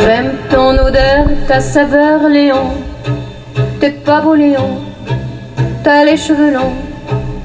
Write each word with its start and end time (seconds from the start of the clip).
J'aime 0.00 0.32
ton 0.50 0.70
odeur, 0.78 1.26
ta 1.46 1.60
saveur, 1.60 2.28
Léon. 2.28 2.70
T'es 3.78 3.90
pas 3.90 4.20
beau, 4.22 4.34
Léon. 4.34 4.78
T'as 5.84 6.04
les 6.04 6.16
cheveux 6.16 6.52
longs. 6.52 6.72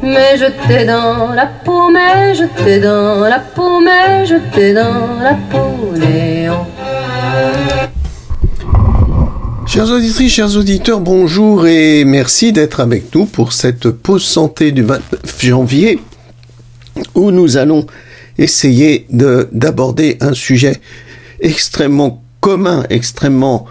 Mais 0.01 0.37
je 0.37 0.45
t'ai 0.67 0.85
dans 0.85 1.33
la 1.33 1.47
peau, 1.47 1.89
mais 1.89 2.33
je 2.35 2.45
t'ai 2.63 2.79
dans 2.79 3.21
la 3.21 3.39
peau, 3.39 3.81
mais 3.81 4.25
je 4.25 4.35
t'ai 4.53 4.73
dans 4.73 5.19
la 5.21 5.33
peau, 5.49 5.93
Léon. 5.93 6.65
Chers 9.65 9.91
auditrices, 9.91 10.31
chers 10.31 10.55
auditeurs, 10.55 11.01
bonjour 11.01 11.67
et 11.67 12.05
merci 12.05 12.53
d'être 12.53 12.79
avec 12.79 13.13
nous 13.13 13.25
pour 13.25 13.51
cette 13.51 13.89
pause 13.89 14.23
santé 14.23 14.71
du 14.71 14.83
29 14.83 15.19
janvier 15.43 15.99
où 17.15 17.31
nous 17.31 17.57
allons 17.57 17.85
essayer 18.37 19.05
de, 19.09 19.49
d'aborder 19.51 20.17
un 20.21 20.33
sujet 20.33 20.77
extrêmement 21.39 22.23
commun, 22.41 22.85
extrêmement 22.89 23.65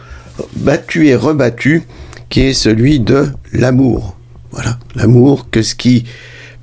battu 0.57 1.09
et 1.09 1.15
rebattu, 1.15 1.83
qui 2.29 2.43
est 2.43 2.55
celui 2.55 3.01
de 3.01 3.29
l'amour. 3.53 4.17
Voilà, 4.51 4.79
l'amour, 4.95 5.49
que 5.51 5.63
ce 5.63 5.75
qui 5.75 6.05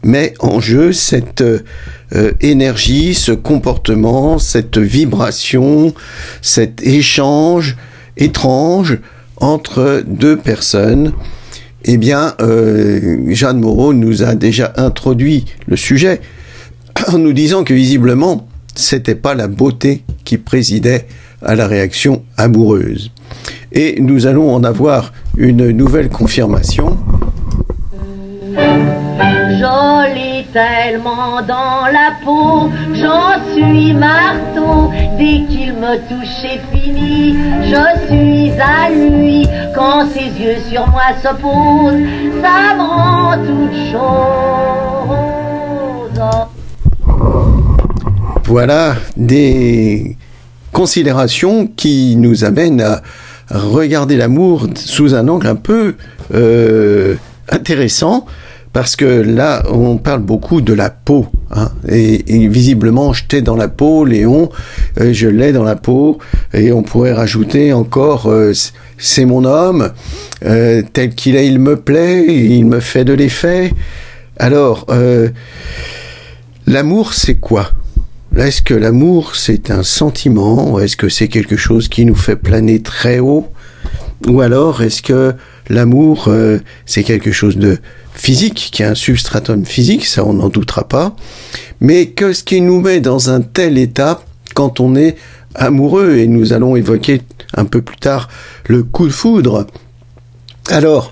met 0.04 0.34
en 0.40 0.60
jeu 0.60 0.92
cette 0.92 1.42
euh, 1.42 2.32
énergie, 2.42 3.14
ce 3.14 3.32
comportement, 3.32 4.38
cette 4.40 4.78
vibration, 4.78 5.94
cet 6.42 6.82
échange 6.86 7.78
étrange 8.18 9.00
entre 9.38 10.04
deux 10.06 10.38
personnes? 10.38 11.14
Eh 11.86 11.98
bien, 11.98 12.36
euh, 12.40 13.26
Jeanne 13.30 13.60
Moreau 13.60 13.94
nous 13.94 14.24
a 14.24 14.36
déjà 14.36 14.74
introduit 14.78 15.46
le 15.68 15.76
sujet 15.76 16.22
en 17.11 17.17
nous 17.17 17.33
disant 17.33 17.63
que 17.63 17.73
visiblement, 17.73 18.47
c'était 18.75 19.16
pas 19.16 19.36
la 19.36 19.47
beauté 19.47 20.03
qui 20.23 20.38
présidait 20.38 21.08
à 21.41 21.55
la 21.55 21.67
réaction 21.67 22.23
amoureuse. 22.38 23.11
Et 23.72 23.99
nous 23.99 24.27
allons 24.27 24.53
en 24.53 24.63
avoir 24.63 25.11
une 25.38 25.69
nouvelle 25.71 26.09
confirmation. 26.09 26.97
Jolie 29.59 30.45
tellement 30.52 31.41
dans 31.41 31.86
la 31.91 32.14
peau, 32.23 32.69
j'en 32.94 33.53
suis 33.53 33.94
marteau. 33.94 34.91
Dès 35.17 35.45
qu'il 35.49 35.73
me 35.73 35.97
touche, 36.08 36.27
c'est 36.41 36.61
fini. 36.71 37.36
Je 37.64 38.08
suis 38.08 38.52
à 38.59 38.89
lui 38.89 39.47
quand 39.75 40.08
ses 40.09 40.30
yeux 40.41 40.58
sur 40.69 40.88
moi 40.89 41.14
se 41.21 41.30
posent. 41.41 42.41
Ça 42.41 42.75
me 42.75 42.81
rend 42.81 43.38
toute 43.45 43.91
chose. 43.91 45.23
Voilà 48.54 48.98
des 49.18 50.16
considérations 50.72 51.66
qui 51.66 52.16
nous 52.18 52.44
amènent 52.44 52.82
à 52.82 53.02
regarder 53.50 54.16
l'amour 54.16 54.68
sous 54.76 55.16
un 55.16 55.28
angle 55.28 55.48
un 55.48 55.56
peu 55.56 55.95
euh, 56.36 57.16
intéressant 57.50 58.28
parce 58.72 58.95
que 58.95 59.06
là, 59.06 59.64
on 59.72 59.98
parle 59.98 60.22
beaucoup 60.22 60.62
de 60.62 60.72
la 60.72 60.92
peau. 60.92 61.26
Hein, 61.50 61.72
et, 61.90 62.48
visiblement, 62.48 63.12
j'étais 63.12 63.42
dans 63.42 63.56
la 63.56 63.70
peau, 63.70 64.06
Léon, 64.06 64.52
euh, 65.00 65.14
je 65.14 65.30
l'ai 65.30 65.52
dans 65.52 65.64
la 65.64 65.76
peau, 65.76 66.20
et 66.54 66.72
on 66.72 66.84
pourrait 66.84 67.14
rajouter 67.14 67.73
encore, 67.73 68.28
euh, 68.28 68.54
c'est 69.00 69.26
mon 69.26 69.45
homme, 69.45 69.90
tel 70.42 71.16
qu'il 71.16 71.36
est, 71.38 71.48
il 71.48 71.58
me 71.58 71.76
plaît, 71.76 72.23
il 72.28 72.67
me 72.67 72.80
fait 72.80 73.04
de 73.04 73.14
l'effet. 73.14 73.73
Alors, 74.38 74.86
l'amour, 76.67 77.16
c'est 77.16 77.40
quoi? 77.40 77.72
Est-ce 78.36 78.64
que 78.64 78.73
l'amour, 78.73 79.36
c'est 79.36 79.70
un 79.70 79.84
sentiment? 79.84 80.80
Est-ce 80.80 80.98
que 80.98 81.08
c'est 81.08 81.27
quelque 81.27 81.55
chose 81.55 81.88
qui 81.88 82.04
nous 82.04 82.16
fait 82.16 82.36
planer 82.36 82.82
très 82.82 83.20
haut? 83.20 83.48
Ou 84.27 84.42
alors, 84.42 84.82
est-ce 84.82 85.04
que 85.04 85.33
l'amour, 85.70 86.26
euh, 86.27 86.58
c'est 86.86 87.04
quelque 87.04 87.32
chose 87.32 87.58
de 87.58 87.77
physique, 88.14 88.70
qui 88.71 88.83
a 88.83 88.89
un 88.89 88.95
substratum 88.95 89.66
physique, 89.66 90.05
ça 90.05 90.26
on 90.26 90.33
n'en 90.33 90.49
doutera 90.49 90.88
pas, 90.88 91.16
mais 91.80 92.08
qu'est-ce 92.08 92.44
qui 92.44 92.61
nous 92.61 92.80
met 92.82 93.02
dans 93.02 93.30
un 93.30 93.42
tel 93.42 93.77
état 93.77 94.23
quand 94.55 94.80
on 94.80 94.95
est 94.95 95.15
amoureux, 95.55 96.15
et 96.17 96.27
nous 96.27 96.54
allons 96.54 96.76
évoquer 96.76 97.21
un 97.55 97.65
peu 97.65 97.82
plus 97.82 97.98
tard 97.98 98.30
le 98.67 98.83
coup 98.83 99.05
de 99.05 99.11
foudre. 99.11 99.67
Alors, 100.70 101.11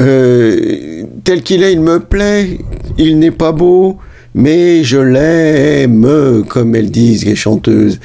euh, 0.00 1.04
tel 1.22 1.42
qu'il 1.42 1.62
est, 1.62 1.72
il 1.72 1.80
me 1.80 2.00
plaît, 2.00 2.58
il 2.98 3.18
n'est 3.18 3.30
pas 3.30 3.52
beau, 3.52 3.98
mais 4.34 4.84
je 4.84 4.98
l'aime, 4.98 6.44
comme 6.48 6.74
elles 6.74 6.90
disent 6.90 7.24
les 7.24 7.36
chanteuses. 7.36 8.00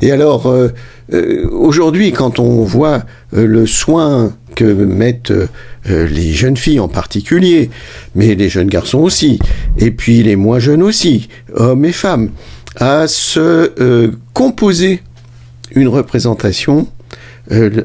Et 0.00 0.12
alors, 0.12 0.46
euh, 0.46 0.68
euh, 1.12 1.48
aujourd'hui, 1.50 2.12
quand 2.12 2.38
on 2.38 2.62
voit 2.62 3.04
euh, 3.34 3.46
le 3.46 3.66
soin 3.66 4.34
que 4.54 4.64
mettent 4.64 5.32
les 5.86 6.32
jeunes 6.32 6.58
filles 6.58 6.78
en 6.78 6.88
particulier, 6.88 7.70
mais 8.14 8.34
les 8.34 8.50
jeunes 8.50 8.68
garçons 8.68 8.98
aussi, 8.98 9.38
et 9.78 9.90
puis 9.90 10.22
les 10.22 10.36
moins 10.36 10.58
jeunes 10.58 10.82
aussi, 10.82 11.28
hommes 11.54 11.86
et 11.86 11.92
femmes, 11.92 12.28
à 12.76 13.08
se 13.08 14.10
composer 14.34 15.02
une 15.74 15.88
représentation 15.88 16.86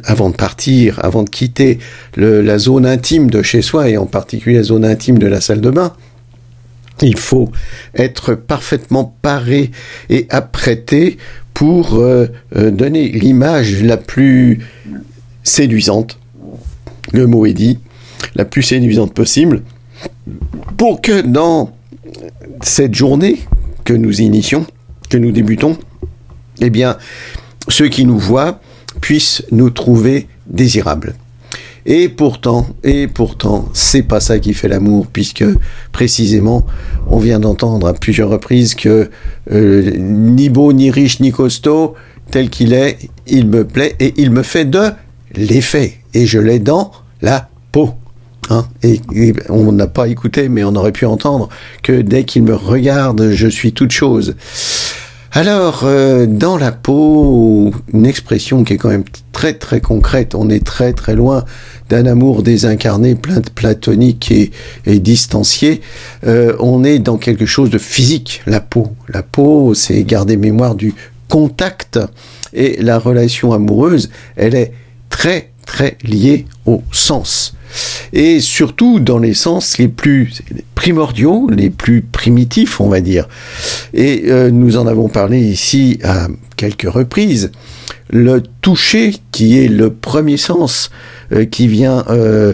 avant 0.03 0.29
de 0.29 0.35
partir, 0.35 0.99
avant 1.03 1.23
de 1.23 1.29
quitter 1.29 1.79
la 2.17 2.57
zone 2.57 2.85
intime 2.85 3.29
de 3.29 3.41
chez 3.41 3.61
soi, 3.61 3.87
et 3.87 3.95
en 3.95 4.07
particulier 4.07 4.57
la 4.57 4.63
zone 4.63 4.83
intime 4.83 5.19
de 5.19 5.27
la 5.27 5.39
salle 5.39 5.61
de 5.61 5.69
bain. 5.69 5.93
Il 7.01 7.17
faut 7.17 7.51
être 7.95 8.33
parfaitement 8.33 9.15
paré 9.21 9.71
et 10.09 10.25
apprêté 10.29 11.17
pour 11.53 11.95
euh, 11.95 12.27
euh, 12.55 12.71
donner 12.71 13.09
l'image 13.09 13.83
la 13.83 13.97
plus 13.97 14.65
séduisante, 15.43 16.19
le 17.13 17.25
mot 17.25 17.45
est 17.45 17.53
dit, 17.53 17.79
la 18.35 18.45
plus 18.45 18.63
séduisante 18.63 19.13
possible, 19.13 19.63
pour 20.77 21.01
que 21.01 21.21
dans 21.21 21.75
cette 22.61 22.93
journée 22.93 23.39
que 23.85 23.93
nous 23.93 24.21
initions, 24.21 24.65
que 25.09 25.17
nous 25.17 25.31
débutons, 25.31 25.77
eh 26.59 26.69
bien, 26.69 26.97
ceux 27.67 27.87
qui 27.87 28.05
nous 28.05 28.19
voient 28.19 28.59
puissent 29.01 29.43
nous 29.51 29.69
trouver 29.69 30.27
désirables. 30.47 31.15
Et 31.89 32.09
pourtant, 32.09 32.67
et 32.83 33.07
pourtant, 33.07 33.69
c'est 33.71 34.03
pas 34.03 34.19
ça 34.19 34.39
qui 34.39 34.53
fait 34.53 34.67
l'amour, 34.67 35.07
puisque 35.07 35.45
précisément, 35.93 36.65
on 37.07 37.17
vient 37.17 37.39
d'entendre 37.39 37.87
à 37.87 37.93
plusieurs 37.93 38.29
reprises 38.29 38.75
que 38.75 39.09
euh, 39.51 39.91
ni 39.97 40.49
beau, 40.49 40.73
ni 40.73 40.91
riche, 40.91 41.21
ni 41.21 41.31
costaud, 41.31 41.95
tel 42.29 42.49
qu'il 42.49 42.73
est, 42.73 42.97
il 43.25 43.47
me 43.47 43.65
plaît 43.65 43.95
et 44.01 44.13
il 44.17 44.31
me 44.31 44.43
fait 44.43 44.65
de 44.65 44.91
l'effet. 45.33 45.93
Et 46.13 46.25
je 46.25 46.39
l'ai 46.39 46.59
dans 46.59 46.91
la 47.21 47.49
peau. 47.71 47.91
Hein 48.49 48.67
et, 48.83 48.99
et, 49.15 49.33
on 49.47 49.71
n'a 49.71 49.87
pas 49.87 50.09
écouté, 50.09 50.49
mais 50.49 50.65
on 50.65 50.75
aurait 50.75 50.91
pu 50.91 51.05
entendre 51.05 51.47
que 51.83 52.01
dès 52.01 52.25
qu'il 52.25 52.43
me 52.43 52.55
regarde, 52.55 53.29
je 53.31 53.47
suis 53.47 53.71
toute 53.71 53.91
chose. 53.91 54.35
Alors, 55.39 55.81
euh, 55.83 56.25
dans 56.25 56.57
la 56.57 56.71
peau, 56.71 57.71
une 57.93 58.07
expression 58.07 58.63
qui 58.63 58.73
est 58.73 58.77
quand 58.77 58.89
même 58.89 59.03
très 59.33 59.53
très 59.53 59.81
concrète, 59.81 60.33
on 60.33 60.49
est 60.49 60.65
très 60.65 60.93
très 60.93 61.13
loin 61.13 61.45
d'un 61.89 62.07
amour 62.07 62.41
désincarné, 62.41 63.13
plein 63.13 63.41
de 63.41 63.49
platonique 63.51 64.31
et, 64.31 64.49
distancié, 64.99 65.81
euh, 66.25 66.55
on 66.59 66.83
est 66.83 66.97
dans 66.97 67.17
quelque 67.17 67.45
chose 67.45 67.69
de 67.69 67.77
physique, 67.77 68.41
la 68.47 68.61
peau. 68.61 68.87
La 69.09 69.21
peau, 69.21 69.75
c'est 69.75 70.03
garder 70.03 70.37
mémoire 70.37 70.73
du 70.73 70.95
contact, 71.29 71.99
et 72.53 72.81
la 72.81 72.97
relation 72.97 73.53
amoureuse, 73.53 74.09
elle 74.37 74.55
est 74.55 74.73
très 75.11 75.51
très 75.67 75.99
liée 76.01 76.47
au 76.65 76.81
sens 76.91 77.53
et 78.13 78.39
surtout 78.39 78.99
dans 78.99 79.19
les 79.19 79.33
sens 79.33 79.77
les 79.77 79.87
plus 79.87 80.41
primordiaux, 80.75 81.49
les 81.49 81.69
plus 81.69 82.01
primitifs, 82.01 82.79
on 82.79 82.89
va 82.89 83.01
dire. 83.01 83.27
Et 83.93 84.25
euh, 84.27 84.51
nous 84.51 84.77
en 84.77 84.87
avons 84.87 85.09
parlé 85.09 85.39
ici 85.39 85.99
à 86.03 86.27
quelques 86.55 86.89
reprises. 86.89 87.51
Le 88.09 88.41
toucher, 88.61 89.15
qui 89.31 89.59
est 89.59 89.67
le 89.67 89.91
premier 89.91 90.37
sens, 90.37 90.91
euh, 91.33 91.45
qui 91.45 91.67
vient 91.67 92.05
euh, 92.09 92.53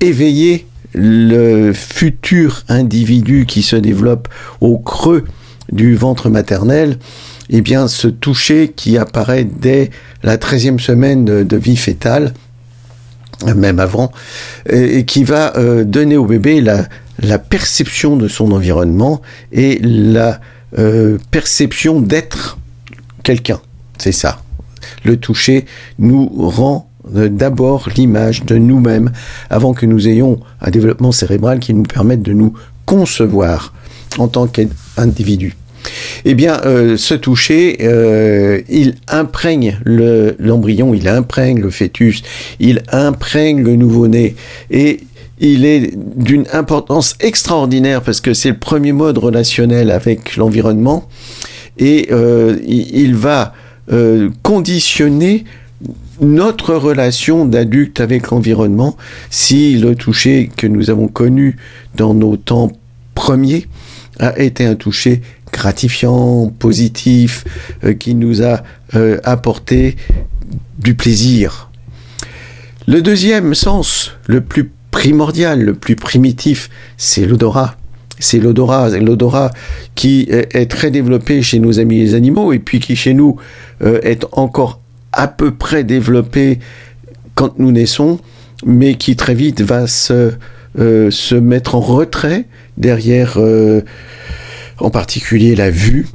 éveiller 0.00 0.66
le 0.94 1.72
futur 1.72 2.64
individu 2.68 3.44
qui 3.46 3.62
se 3.62 3.76
développe 3.76 4.28
au 4.60 4.78
creux 4.78 5.24
du 5.70 5.94
ventre 5.94 6.30
maternel, 6.30 6.98
eh 7.50 7.60
bien, 7.60 7.88
ce 7.88 8.08
toucher 8.08 8.72
qui 8.74 8.98
apparaît 8.98 9.44
dès 9.44 9.90
la 10.22 10.38
treizième 10.38 10.80
semaine 10.80 11.24
de, 11.24 11.42
de 11.42 11.56
vie 11.56 11.76
fétale, 11.76 12.32
même 13.44 13.78
avant, 13.78 14.10
et 14.68 15.04
qui 15.04 15.24
va 15.24 15.56
euh, 15.56 15.84
donner 15.84 16.16
au 16.16 16.26
bébé 16.26 16.60
la, 16.60 16.86
la, 17.20 17.38
perception 17.38 18.16
de 18.16 18.28
son 18.28 18.52
environnement 18.52 19.22
et 19.52 19.78
la 19.82 20.40
euh, 20.78 21.18
perception 21.30 22.00
d'être 22.00 22.58
quelqu'un. 23.22 23.60
C'est 23.98 24.12
ça. 24.12 24.42
Le 25.04 25.16
toucher 25.16 25.66
nous 25.98 26.28
rend 26.28 26.90
euh, 27.16 27.28
d'abord 27.28 27.88
l'image 27.96 28.44
de 28.44 28.56
nous-mêmes 28.56 29.10
avant 29.50 29.72
que 29.72 29.86
nous 29.86 30.08
ayons 30.08 30.40
un 30.60 30.70
développement 30.70 31.12
cérébral 31.12 31.58
qui 31.58 31.74
nous 31.74 31.84
permette 31.84 32.22
de 32.22 32.32
nous 32.32 32.52
concevoir 32.86 33.72
en 34.18 34.28
tant 34.28 34.46
qu'individu. 34.46 35.56
Eh 36.24 36.34
bien, 36.34 36.60
euh, 36.64 36.96
ce 36.96 37.14
toucher, 37.14 37.78
euh, 37.82 38.60
il 38.68 38.94
imprègne 39.08 39.78
l'embryon, 39.84 40.94
il 40.94 41.08
imprègne 41.08 41.60
le 41.60 41.70
fœtus, 41.70 42.22
il 42.60 42.82
imprègne 42.92 43.62
le 43.62 43.76
nouveau-né. 43.76 44.34
Et 44.70 45.00
il 45.40 45.64
est 45.64 45.92
d'une 45.96 46.46
importance 46.52 47.14
extraordinaire 47.20 48.02
parce 48.02 48.20
que 48.20 48.34
c'est 48.34 48.50
le 48.50 48.58
premier 48.58 48.92
mode 48.92 49.18
relationnel 49.18 49.90
avec 49.90 50.36
l'environnement. 50.36 51.08
Et 51.78 52.08
euh, 52.10 52.56
il 52.66 53.14
va 53.14 53.54
conditionner 54.42 55.44
notre 56.20 56.74
relation 56.74 57.46
d'adulte 57.46 58.00
avec 58.00 58.30
l'environnement 58.30 58.98
si 59.30 59.78
le 59.78 59.94
toucher 59.94 60.50
que 60.54 60.66
nous 60.66 60.90
avons 60.90 61.08
connu 61.08 61.56
dans 61.96 62.12
nos 62.12 62.36
temps 62.36 62.70
premiers 63.14 63.66
a 64.18 64.38
été 64.38 64.64
un 64.64 64.74
toucher 64.74 65.22
gratifiant, 65.52 66.48
positif, 66.58 67.44
euh, 67.84 67.94
qui 67.94 68.14
nous 68.14 68.42
a 68.42 68.62
euh, 68.94 69.18
apporté 69.24 69.96
du 70.78 70.94
plaisir. 70.94 71.70
Le 72.86 73.02
deuxième 73.02 73.54
sens, 73.54 74.12
le 74.26 74.40
plus 74.40 74.70
primordial, 74.90 75.62
le 75.62 75.74
plus 75.74 75.96
primitif, 75.96 76.70
c'est 76.96 77.26
l'odorat. 77.26 77.76
C'est 78.20 78.40
l'odorat, 78.40 78.88
l'odorat 78.98 79.52
qui 79.94 80.26
est 80.28 80.68
très 80.68 80.90
développé 80.90 81.40
chez 81.40 81.60
nos 81.60 81.78
amis 81.78 82.00
les 82.00 82.14
animaux 82.14 82.52
et 82.52 82.58
puis 82.58 82.80
qui 82.80 82.96
chez 82.96 83.14
nous 83.14 83.36
euh, 83.82 84.00
est 84.02 84.26
encore 84.32 84.80
à 85.12 85.28
peu 85.28 85.52
près 85.52 85.84
développé 85.84 86.58
quand 87.36 87.60
nous 87.60 87.70
naissons, 87.70 88.18
mais 88.66 88.96
qui 88.96 89.14
très 89.14 89.34
vite 89.34 89.60
va 89.60 89.86
se, 89.86 90.32
se 90.76 91.34
mettre 91.36 91.76
en 91.76 91.80
retrait 91.80 92.46
derrière 92.76 93.38
en 94.80 94.90
particulier 94.90 95.54
la 95.54 95.70
vue, 95.70 96.06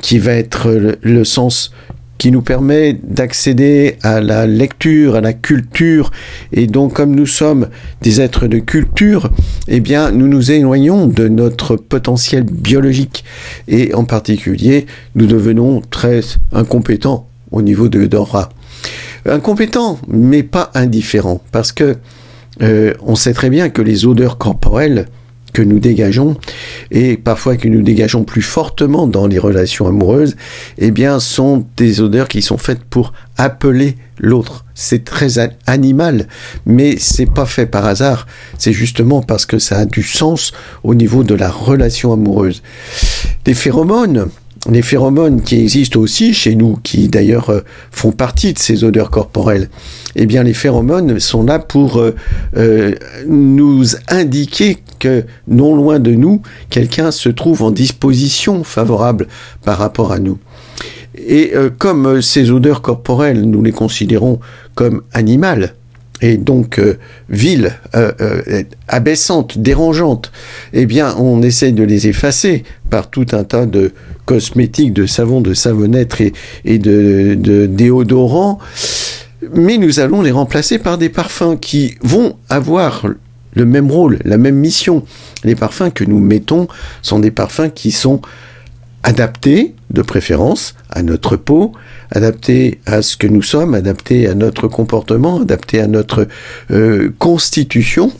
qui 0.00 0.18
va 0.18 0.32
être 0.32 0.70
le, 1.02 1.24
sens 1.24 1.72
qui 2.18 2.30
nous 2.30 2.40
permet 2.40 2.92
d'accéder 2.92 3.96
à 4.02 4.20
la 4.20 4.46
lecture, 4.46 5.16
à 5.16 5.20
la 5.20 5.32
culture. 5.32 6.10
Et 6.52 6.66
donc, 6.66 6.94
comme 6.94 7.14
nous 7.14 7.26
sommes 7.26 7.68
des 8.00 8.20
êtres 8.20 8.46
de 8.46 8.58
culture, 8.58 9.30
eh 9.68 9.80
bien, 9.80 10.12
nous 10.12 10.28
nous 10.28 10.52
éloignons 10.52 11.06
de 11.06 11.28
notre 11.28 11.76
potentiel 11.76 12.44
biologique. 12.44 13.24
Et 13.68 13.92
en 13.94 14.04
particulier, 14.04 14.86
nous 15.14 15.26
devenons 15.26 15.80
très 15.80 16.20
incompétents 16.52 17.26
au 17.50 17.60
niveau 17.60 17.88
de 17.88 17.98
l'odorat. 17.98 18.50
Incompétents, 19.26 19.98
mais 20.08 20.42
pas 20.42 20.70
indifférents, 20.74 21.42
parce 21.52 21.72
que 21.72 21.96
euh, 22.62 22.92
on 23.02 23.14
sait 23.14 23.34
très 23.34 23.50
bien 23.50 23.68
que 23.68 23.82
les 23.82 24.06
odeurs 24.06 24.38
corporelles 24.38 25.06
que 25.52 25.62
nous 25.62 25.78
dégageons 25.78 26.36
et 26.90 27.16
parfois 27.16 27.56
que 27.56 27.68
nous 27.68 27.82
dégageons 27.82 28.24
plus 28.24 28.42
fortement 28.42 29.06
dans 29.06 29.26
les 29.26 29.38
relations 29.38 29.86
amoureuses, 29.86 30.36
eh 30.78 30.90
bien, 30.90 31.20
sont 31.20 31.66
des 31.76 32.00
odeurs 32.00 32.28
qui 32.28 32.42
sont 32.42 32.58
faites 32.58 32.82
pour 32.84 33.12
appeler 33.36 33.96
l'autre. 34.18 34.64
C'est 34.74 35.04
très 35.04 35.38
animal, 35.66 36.28
mais 36.64 36.96
c'est 36.98 37.26
pas 37.26 37.46
fait 37.46 37.66
par 37.66 37.86
hasard. 37.86 38.26
C'est 38.58 38.72
justement 38.72 39.22
parce 39.22 39.46
que 39.46 39.58
ça 39.58 39.78
a 39.78 39.84
du 39.84 40.02
sens 40.02 40.52
au 40.82 40.94
niveau 40.94 41.24
de 41.24 41.34
la 41.34 41.50
relation 41.50 42.12
amoureuse. 42.12 42.62
Les 43.46 43.54
phéromones, 43.54 44.28
les 44.70 44.82
phéromones 44.82 45.42
qui 45.42 45.60
existent 45.60 45.98
aussi 45.98 46.32
chez 46.34 46.54
nous, 46.54 46.78
qui 46.82 47.08
d'ailleurs 47.08 47.50
euh, 47.50 47.60
font 47.90 48.12
partie 48.12 48.52
de 48.52 48.58
ces 48.58 48.84
odeurs 48.84 49.10
corporelles, 49.10 49.68
eh 50.14 50.26
bien 50.26 50.42
les 50.42 50.54
phéromones 50.54 51.18
sont 51.18 51.42
là 51.42 51.58
pour 51.58 51.98
euh, 51.98 52.14
euh, 52.56 52.92
nous 53.26 53.84
indiquer 54.08 54.78
que 55.00 55.24
non 55.48 55.74
loin 55.74 55.98
de 55.98 56.12
nous, 56.12 56.42
quelqu'un 56.70 57.10
se 57.10 57.28
trouve 57.28 57.62
en 57.62 57.72
disposition 57.72 58.62
favorable 58.62 59.26
par 59.64 59.78
rapport 59.78 60.12
à 60.12 60.20
nous. 60.20 60.38
Et 61.14 61.52
comme 61.78 62.22
ces 62.22 62.50
odeurs 62.50 62.80
corporelles, 62.80 63.42
nous 63.42 63.62
les 63.62 63.70
considérons 63.70 64.40
comme 64.74 65.02
animales, 65.12 65.74
et 66.22 66.36
donc 66.36 66.78
euh, 66.78 66.98
viles, 67.28 67.74
euh, 67.94 68.12
euh, 68.20 68.62
abaissantes, 68.88 69.58
dérangeantes, 69.58 70.30
eh 70.72 70.86
bien, 70.86 71.14
on 71.18 71.42
essaye 71.42 71.72
de 71.72 71.82
les 71.82 72.06
effacer 72.06 72.62
par 72.90 73.10
tout 73.10 73.26
un 73.32 73.42
tas 73.44 73.66
de 73.66 73.92
cosmétiques, 74.24 74.92
de 74.92 75.06
savons, 75.06 75.40
de 75.40 75.52
savonnettes 75.52 76.22
et, 76.64 76.78
de 76.78 77.66
déodorants. 77.66 78.60
Mais 79.52 79.76
nous 79.78 79.98
allons 79.98 80.22
les 80.22 80.30
remplacer 80.30 80.78
par 80.78 80.96
des 80.96 81.08
parfums 81.08 81.58
qui 81.60 81.96
vont 82.02 82.36
avoir 82.48 83.04
le 83.54 83.66
même 83.66 83.90
rôle, 83.90 84.20
la 84.24 84.38
même 84.38 84.54
mission. 84.54 85.04
Les 85.42 85.56
parfums 85.56 85.90
que 85.92 86.04
nous 86.04 86.20
mettons 86.20 86.68
sont 87.02 87.18
des 87.18 87.32
parfums 87.32 87.70
qui 87.74 87.90
sont 87.90 88.20
adaptés, 89.02 89.74
de 89.90 90.02
préférence, 90.02 90.74
à 90.92 91.02
notre 91.02 91.36
peau, 91.36 91.72
adapté 92.10 92.80
à 92.86 93.02
ce 93.02 93.16
que 93.16 93.26
nous 93.26 93.42
sommes, 93.42 93.74
adapté 93.74 94.28
à 94.28 94.34
notre 94.34 94.68
comportement, 94.68 95.40
adapté 95.42 95.80
à 95.80 95.86
notre 95.86 96.28
euh, 96.70 97.12
constitution, 97.18 98.12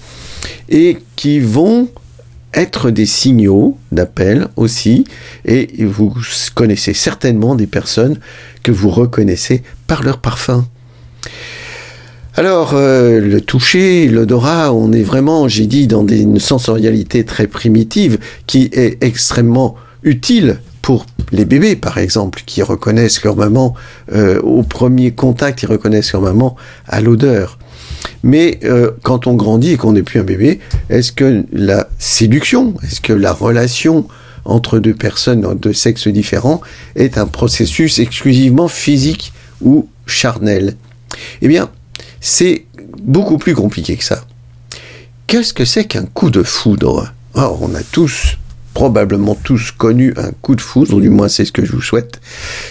et 0.68 0.98
qui 1.16 1.38
vont 1.38 1.88
être 2.54 2.90
des 2.90 3.06
signaux 3.06 3.78
d'appel 3.92 4.48
aussi, 4.56 5.04
et 5.44 5.84
vous 5.84 6.14
connaissez 6.54 6.94
certainement 6.94 7.54
des 7.54 7.66
personnes 7.66 8.18
que 8.62 8.72
vous 8.72 8.90
reconnaissez 8.90 9.62
par 9.86 10.02
leur 10.02 10.18
parfum. 10.18 10.66
Alors, 12.34 12.72
euh, 12.74 13.20
le 13.20 13.40
toucher, 13.42 14.08
l'odorat, 14.08 14.72
on 14.72 14.92
est 14.92 15.02
vraiment, 15.02 15.48
j'ai 15.48 15.66
dit, 15.66 15.86
dans 15.86 16.06
une 16.06 16.38
sensorialité 16.38 17.24
très 17.24 17.46
primitive 17.46 18.18
qui 18.46 18.70
est 18.72 19.02
extrêmement 19.04 19.76
utile 20.02 20.58
pour 20.82 21.06
les 21.30 21.44
bébés, 21.44 21.76
par 21.76 21.98
exemple, 21.98 22.42
qui 22.44 22.62
reconnaissent 22.62 23.22
leur 23.22 23.36
maman 23.36 23.74
euh, 24.12 24.40
au 24.40 24.62
premier 24.64 25.12
contact, 25.12 25.62
ils 25.62 25.66
reconnaissent 25.66 26.12
leur 26.12 26.22
maman 26.22 26.56
à 26.86 27.00
l'odeur. 27.00 27.58
Mais 28.24 28.58
euh, 28.64 28.90
quand 29.02 29.26
on 29.26 29.34
grandit 29.34 29.72
et 29.72 29.76
qu'on 29.76 29.92
n'est 29.92 30.02
plus 30.02 30.20
un 30.20 30.24
bébé, 30.24 30.58
est-ce 30.90 31.12
que 31.12 31.44
la 31.52 31.88
séduction, 31.98 32.74
est-ce 32.82 33.00
que 33.00 33.12
la 33.12 33.32
relation 33.32 34.06
entre 34.44 34.80
deux 34.80 34.94
personnes 34.94 35.56
de 35.56 35.72
sexes 35.72 36.08
différents 36.08 36.60
est 36.96 37.16
un 37.16 37.26
processus 37.26 38.00
exclusivement 38.00 38.68
physique 38.68 39.32
ou 39.60 39.88
charnel? 40.06 40.76
Eh 41.42 41.48
bien, 41.48 41.70
c'est 42.20 42.64
beaucoup 43.00 43.38
plus 43.38 43.54
compliqué 43.54 43.96
que 43.96 44.04
ça. 44.04 44.24
Qu'est-ce 45.28 45.54
que 45.54 45.64
c'est 45.64 45.84
qu'un 45.84 46.04
coup 46.04 46.30
de 46.30 46.42
foudre? 46.42 47.12
Oh, 47.34 47.56
On 47.60 47.74
a 47.74 47.82
tous 47.82 48.36
probablement 48.74 49.34
tous 49.34 49.70
connu 49.70 50.14
un 50.16 50.30
coup 50.40 50.54
de 50.54 50.60
foudre, 50.60 51.00
du 51.00 51.10
moins 51.10 51.28
c'est 51.28 51.44
ce 51.44 51.52
que 51.52 51.64
je 51.64 51.72
vous 51.72 51.82
souhaite. 51.82 52.20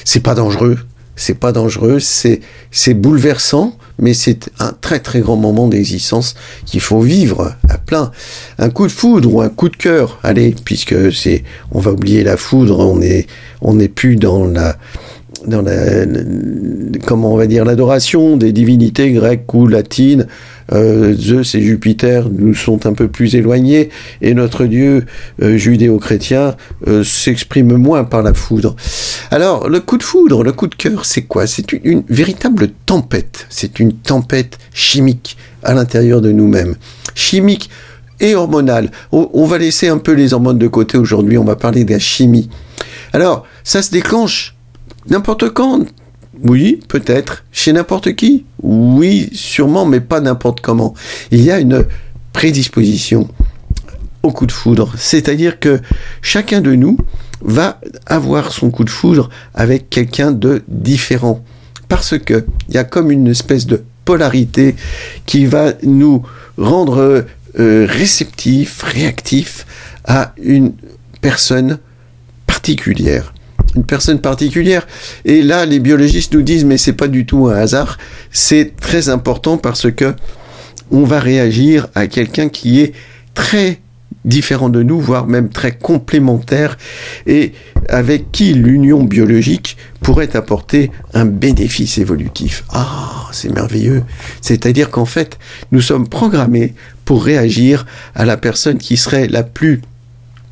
C'est 0.06 0.22
pas 0.22 0.36
dangereux, 0.36 0.80
c'est 1.16 1.36
pas 1.36 1.52
dangereux, 1.52 2.00
c'est 2.00 2.42
c'est 2.72 2.94
bouleversant, 2.94 3.78
mais 4.00 4.14
c'est 4.14 4.50
un 4.60 4.74
très 4.82 5.00
très 5.00 5.20
grand 5.20 5.36
moment 5.36 5.68
d'existence 5.68 6.36
qu'il 6.66 6.82
faut 6.82 7.02
vivre 7.02 7.56
à 7.70 7.78
plein. 7.78 8.12
Un 8.58 8.70
coup 8.70 8.88
de 8.88 8.92
foudre 8.92 9.34
ou 9.34 9.42
un 9.42 9.50
coup 9.50 9.70
de 9.70 9.76
cœur, 9.76 10.20
allez, 10.24 10.56
puisque 10.66 11.14
c'est 11.14 11.44
on 11.72 11.80
va 11.80 11.92
oublier 11.92 12.24
la 12.24 12.38
foudre, 12.38 12.80
on 12.80 13.02
est 13.02 13.28
on 13.62 13.76
n'est 13.76 13.90
plus 13.90 14.16
dans 14.16 14.46
la 14.46 14.78
dans 15.46 15.64
comment 17.06 17.34
on 17.34 17.38
va 17.38 17.48
dire 17.48 17.66
l'adoration 17.66 18.38
des 18.38 18.52
divinités 18.52 19.12
grecques 19.12 19.54
ou 19.54 19.68
latines 19.68 20.28
euh, 20.74 21.14
Zeus 21.16 21.56
et 21.56 21.62
Jupiter 21.62 22.30
nous 22.30 22.54
sont 22.54 22.86
un 22.86 22.94
peu 22.94 23.08
plus 23.08 23.36
éloignés 23.36 23.90
et 24.22 24.34
notre 24.34 24.66
Dieu 24.66 25.06
euh, 25.42 25.58
judéo-chrétien 25.58 26.56
euh, 26.88 27.04
s'exprime 27.04 27.76
moins 27.76 28.04
par 28.04 28.24
la 28.24 28.34
foudre. 28.34 28.76
Alors 29.32 29.70
le 29.70 29.80
coup 29.80 29.98
de 29.98 30.04
foudre, 30.04 30.44
le 30.44 30.52
coup 30.52 30.68
de 30.68 30.76
cœur, 30.76 31.06
c'est 31.06 31.24
quoi? 31.24 31.48
C'est 31.48 31.74
une, 31.74 32.04
véritable 32.08 32.70
tempête. 32.86 33.48
C'est 33.50 33.80
une 33.80 33.94
tempête 33.94 34.58
chimique 34.74 35.38
à 35.64 35.74
l'intérieur 35.74 36.22
de 36.22 36.32
nous-mêmes. 36.32 36.76
Chimique 37.16 37.70
et 38.20 38.36
hormonale. 38.36 38.92
on 39.12 39.46
va 39.46 39.58
laisser 39.58 39.88
un 39.88 39.98
peu 39.98 40.12
les 40.12 40.34
hormones 40.34 40.60
de 40.60 40.68
côté 40.68 40.98
aujourd'hui, 40.98 41.40
on 41.40 41.44
va 41.44 41.56
parler 41.56 41.84
de 41.84 41.92
la 41.92 42.00
chimie. 42.00 42.50
Alors, 43.14 43.48
ça 43.64 43.82
se 43.82 43.90
déclenche 43.90 44.56
n'importe 45.10 45.50
quand, 45.50 45.86
oui, 46.44 46.80
peut-être. 46.88 47.44
Chez 47.52 47.74
n'importe 47.74 48.16
qui 48.16 48.46
Oui, 48.64 49.30
sûrement, 49.34 49.86
mais 49.86 50.00
pas 50.00 50.22
n'importe 50.22 50.62
comment. 50.62 50.94
Il 51.32 51.42
y 51.42 51.52
a 51.52 51.60
une 51.60 51.86
prédisposition 52.34 53.28
au 54.24 54.32
coup 54.32 54.46
de 54.46 54.52
foudre. 54.52 54.94
C'est-à-dire 54.98 55.60
que 55.60 55.80
chacun 56.22 56.62
de 56.62 56.74
nous 56.74 56.98
va 57.42 57.80
avoir 58.06 58.52
son 58.52 58.72
coup 58.72 58.84
de 58.84 58.90
foudre 58.90 59.30
avec 59.54 59.90
quelqu'un 59.90 60.32
de 60.32 60.64
différent. 60.68 61.44
Parce 61.88 62.18
que 62.18 62.46
il 62.70 62.76
y 62.76 62.78
a 62.78 62.84
comme 62.84 63.12
une 63.12 63.28
espèce 63.28 63.66
de 63.66 63.84
polarité 64.06 64.76
qui 65.26 65.46
va 65.46 65.74
nous 65.84 66.24
rendre 66.58 67.26
euh, 67.60 67.86
réceptifs, 67.90 68.82
réactifs 68.84 69.66
à 70.06 70.34
une 70.42 70.74
personne 71.22 71.80
particulière 72.48 73.34
une 73.76 73.84
personne 73.84 74.20
particulière. 74.20 74.88
Et 75.26 75.42
là, 75.42 75.66
les 75.66 75.80
biologistes 75.80 76.34
nous 76.34 76.42
disent, 76.42 76.66
mais 76.66 76.78
c'est 76.78 76.94
pas 76.94 77.08
du 77.08 77.26
tout 77.26 77.48
un 77.48 77.56
hasard. 77.56 77.98
C'est 78.32 78.76
très 78.80 79.10
important 79.10 79.58
parce 79.58 79.92
que 79.92 80.14
on 80.92 81.04
va 81.04 81.20
réagir 81.20 81.88
à 81.96 82.08
quelqu'un 82.08 82.50
qui 82.50 82.82
est 82.82 82.94
très 83.34 83.80
différents 84.26 84.70
de 84.70 84.84
nous, 84.84 85.00
voire 85.00 85.26
même 85.26 85.50
très 85.50 85.72
complémentaires, 85.72 86.78
et 87.26 87.54
avec 87.90 88.32
qui 88.32 88.54
l'union 88.54 89.04
biologique 89.04 89.78
pourrait 90.02 90.36
apporter 90.36 90.92
un 91.14 91.26
bénéfice 91.26 91.98
évolutif. 91.98 92.64
Ah, 92.70 93.28
c'est 93.32 93.54
merveilleux. 93.54 94.04
C'est-à-dire 94.42 94.90
qu'en 94.90 95.06
fait, 95.06 95.40
nous 95.72 95.82
sommes 95.82 96.08
programmés 96.08 96.74
pour 97.06 97.24
réagir 97.24 97.86
à 98.14 98.26
la 98.26 98.38
personne 98.38 98.78
qui 98.78 98.98
serait 98.98 99.28
la 99.28 99.44
plus 99.44 99.82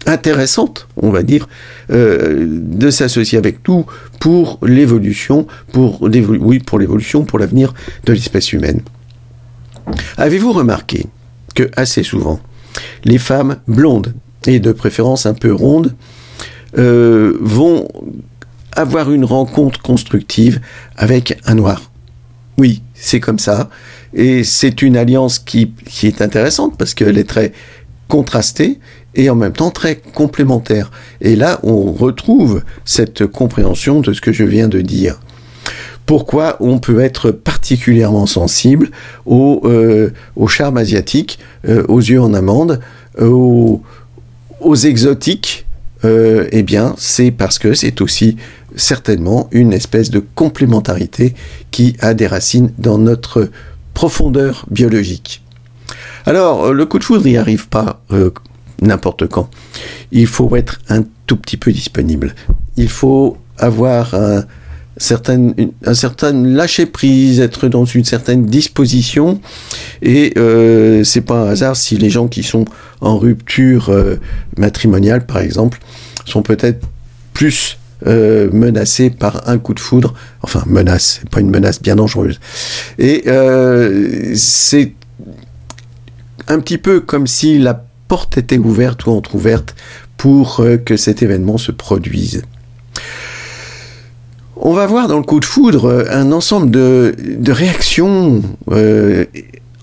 intéressante, 0.05 0.87
on 0.97 1.09
va 1.09 1.23
dire, 1.23 1.47
euh, 1.91 2.45
de 2.49 2.89
s'associer 2.89 3.37
avec 3.37 3.67
nous 3.67 3.85
pour 4.19 4.59
l'évolution, 4.63 5.47
pour 5.71 6.07
l'évolution, 6.07 7.23
pour 7.23 7.39
l'avenir 7.39 7.73
de 8.05 8.13
l'espèce 8.13 8.53
humaine. 8.53 8.81
Avez-vous 10.17 10.53
remarqué 10.53 11.07
que 11.55 11.69
assez 11.75 12.03
souvent, 12.03 12.39
les 13.03 13.17
femmes 13.17 13.57
blondes 13.67 14.13
et 14.45 14.59
de 14.59 14.71
préférence 14.71 15.25
un 15.25 15.33
peu 15.33 15.53
rondes 15.53 15.95
euh, 16.77 17.37
vont 17.41 17.87
avoir 18.73 19.11
une 19.11 19.25
rencontre 19.25 19.81
constructive 19.81 20.61
avec 20.95 21.39
un 21.45 21.55
noir? 21.55 21.91
Oui, 22.57 22.83
c'est 22.93 23.19
comme 23.19 23.39
ça. 23.39 23.69
Et 24.13 24.43
c'est 24.43 24.81
une 24.81 24.97
alliance 24.97 25.39
qui 25.39 25.73
est 26.03 26.21
intéressante 26.21 26.77
parce 26.77 26.93
qu'elle 26.93 27.17
est 27.17 27.29
très 27.29 27.53
contrastée 28.09 28.79
et 29.15 29.29
en 29.29 29.35
même 29.35 29.53
temps 29.53 29.71
très 29.71 29.95
complémentaire. 29.95 30.91
Et 31.21 31.35
là, 31.35 31.59
on 31.63 31.91
retrouve 31.91 32.63
cette 32.85 33.25
compréhension 33.25 34.01
de 34.01 34.13
ce 34.13 34.21
que 34.21 34.31
je 34.31 34.43
viens 34.43 34.67
de 34.67 34.81
dire. 34.81 35.19
Pourquoi 36.05 36.57
on 36.59 36.79
peut 36.79 37.01
être 37.01 37.31
particulièrement 37.31 38.25
sensible 38.25 38.89
au, 39.25 39.61
euh, 39.65 40.11
au 40.35 40.47
charme 40.47 40.77
asiatique, 40.77 41.37
euh, 41.67 41.83
aux 41.87 41.99
yeux 41.99 42.21
en 42.21 42.33
amande, 42.33 42.79
aux, 43.19 43.81
aux 44.59 44.75
exotiques 44.75 45.65
Eh 46.03 46.63
bien, 46.63 46.95
c'est 46.97 47.31
parce 47.31 47.59
que 47.59 47.73
c'est 47.73 48.01
aussi 48.01 48.37
certainement 48.75 49.49
une 49.51 49.73
espèce 49.73 50.09
de 50.09 50.23
complémentarité 50.35 51.35
qui 51.71 51.95
a 51.99 52.13
des 52.13 52.27
racines 52.27 52.71
dans 52.77 52.97
notre 52.97 53.49
profondeur 53.93 54.65
biologique. 54.71 55.43
Alors, 56.25 56.73
le 56.73 56.85
coup 56.85 56.99
de 56.99 57.03
foudre 57.03 57.25
n'y 57.25 57.37
arrive 57.37 57.67
pas 57.67 58.01
euh, 58.11 58.31
n'importe 58.81 59.27
quand. 59.27 59.49
Il 60.11 60.27
faut 60.27 60.55
être 60.55 60.79
un 60.89 61.03
tout 61.27 61.37
petit 61.37 61.57
peu 61.57 61.71
disponible. 61.71 62.35
Il 62.77 62.89
faut 62.89 63.37
avoir 63.57 64.13
un 64.13 64.45
certain, 64.97 65.53
un 65.85 65.93
certain 65.93 66.31
lâcher 66.33 66.85
prise, 66.85 67.39
être 67.39 67.67
dans 67.67 67.85
une 67.85 68.05
certaine 68.05 68.45
disposition. 68.45 69.41
Et 70.01 70.33
euh, 70.37 71.03
c'est 71.03 71.21
pas 71.21 71.41
un 71.41 71.49
hasard 71.49 71.75
si 71.75 71.97
les 71.97 72.09
gens 72.09 72.27
qui 72.27 72.43
sont 72.43 72.65
en 73.01 73.17
rupture 73.17 73.89
euh, 73.89 74.17
matrimoniale, 74.57 75.25
par 75.25 75.39
exemple, 75.39 75.79
sont 76.25 76.41
peut-être 76.41 76.85
plus 77.33 77.77
euh, 78.07 78.49
menacés 78.53 79.09
par 79.09 79.49
un 79.49 79.57
coup 79.57 79.73
de 79.73 79.79
foudre. 79.79 80.13
Enfin, 80.41 80.63
menace, 80.67 81.21
pas 81.31 81.41
une 81.41 81.49
menace 81.49 81.81
bien 81.81 81.95
dangereuse. 81.95 82.39
Et 82.97 83.23
euh, 83.27 84.33
c'est 84.35 84.93
un 86.47 86.59
petit 86.59 86.77
peu 86.77 87.01
comme 87.01 87.27
si 87.27 87.59
la 87.59 87.85
porte 88.09 88.37
était 88.37 88.57
ouverte 88.57 89.05
ou 89.05 89.11
entr'ouverte 89.11 89.75
pour 90.17 90.59
euh, 90.59 90.75
que 90.75 90.97
cet 90.97 91.23
événement 91.23 91.57
se 91.57 91.71
produise. 91.71 92.41
On 94.57 94.73
va 94.73 94.85
voir 94.87 95.07
dans 95.07 95.17
le 95.17 95.23
coup 95.23 95.39
de 95.39 95.45
foudre 95.45 95.85
euh, 95.85 96.05
un 96.11 96.33
ensemble 96.33 96.69
de, 96.71 97.15
réactions 97.47 98.41
euh, 98.71 99.25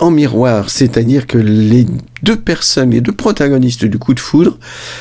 en 0.00 0.10
miroir, 0.10 0.68
c'est-à-dire 0.68 1.26
que 1.26 1.38
les 1.38 1.86
deux 2.22 2.36
personnes, 2.36 2.90
les 2.90 3.00
deux 3.00 3.12
protagonistes 3.12 3.86
du 3.86 3.98
coup 3.98 4.12
de 4.12 4.20
foudre 4.20 4.58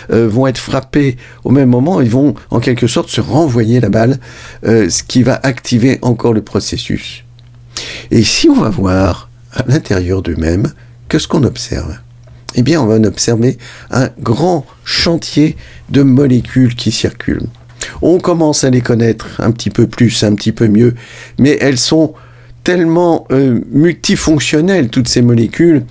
vont 0.09 0.47
être 0.47 0.57
frappés 0.57 1.17
au 1.43 1.51
même 1.51 1.67
moment 1.67 1.99
et 1.99 2.07
vont 2.07 2.33
en 2.49 2.61
quelque 2.61 2.87
sorte 2.87 3.09
se 3.09 3.19
renvoyer 3.19 3.81
la 3.81 3.89
balle, 3.89 4.19
ce 4.63 5.03
qui 5.03 5.21
va 5.21 5.37
activer 5.43 5.99
encore 6.01 6.31
le 6.31 6.41
processus. 6.41 7.25
Et 8.09 8.23
si 8.23 8.47
on 8.47 8.61
va 8.61 8.69
voir 8.69 9.29
à 9.51 9.65
l'intérieur 9.67 10.21
d'eux-mêmes, 10.21 10.71
que 11.09 11.19
ce 11.19 11.27
qu'on 11.27 11.43
observe 11.43 11.97
eh 12.55 12.61
bien, 12.61 12.81
on 12.81 12.85
va 12.85 12.95
observer 12.95 13.57
un 13.91 14.09
grand 14.19 14.65
chantier 14.83 15.55
de 15.89 16.01
molécules 16.01 16.75
qui 16.75 16.91
circulent. 16.91 17.47
On 18.01 18.19
commence 18.19 18.63
à 18.63 18.69
les 18.69 18.81
connaître 18.81 19.39
un 19.39 19.51
petit 19.51 19.69
peu 19.69 19.87
plus, 19.87 20.23
un 20.23 20.33
petit 20.35 20.51
peu 20.51 20.67
mieux, 20.67 20.95
mais 21.37 21.57
elles 21.61 21.77
sont 21.77 22.13
tellement 22.63 23.27
euh, 23.31 23.59
multifonctionnelles, 23.71 24.89
toutes 24.89 25.07
ces 25.07 25.21
molécules, 25.21 25.83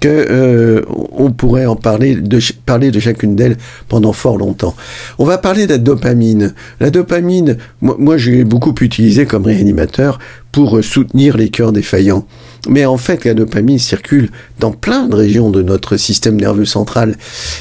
que 0.00 0.08
euh, 0.08 0.82
on 1.12 1.30
pourrait 1.30 1.66
en 1.66 1.76
parler 1.76 2.14
de, 2.14 2.38
parler 2.64 2.90
de 2.90 3.00
chacune 3.00 3.36
d'elles 3.36 3.56
pendant 3.88 4.12
fort 4.12 4.38
longtemps. 4.38 4.74
On 5.18 5.24
va 5.24 5.38
parler 5.38 5.66
de 5.66 5.72
la 5.72 5.78
dopamine. 5.78 6.54
La 6.80 6.90
dopamine, 6.90 7.58
moi, 7.80 7.96
moi 7.98 8.16
j'ai 8.16 8.44
beaucoup 8.44 8.74
utilisé 8.80 9.26
comme 9.26 9.46
réanimateur 9.46 10.18
pour 10.52 10.82
soutenir 10.82 11.36
les 11.36 11.48
cœurs 11.48 11.72
défaillants. 11.72 12.26
Mais 12.68 12.84
en 12.84 12.96
fait, 12.96 13.24
la 13.24 13.34
dopamine 13.34 13.78
circule 13.78 14.30
dans 14.58 14.72
plein 14.72 15.06
de 15.06 15.14
régions 15.14 15.50
de 15.50 15.62
notre 15.62 15.96
système 15.96 16.36
nerveux 16.36 16.64
central. 16.64 17.16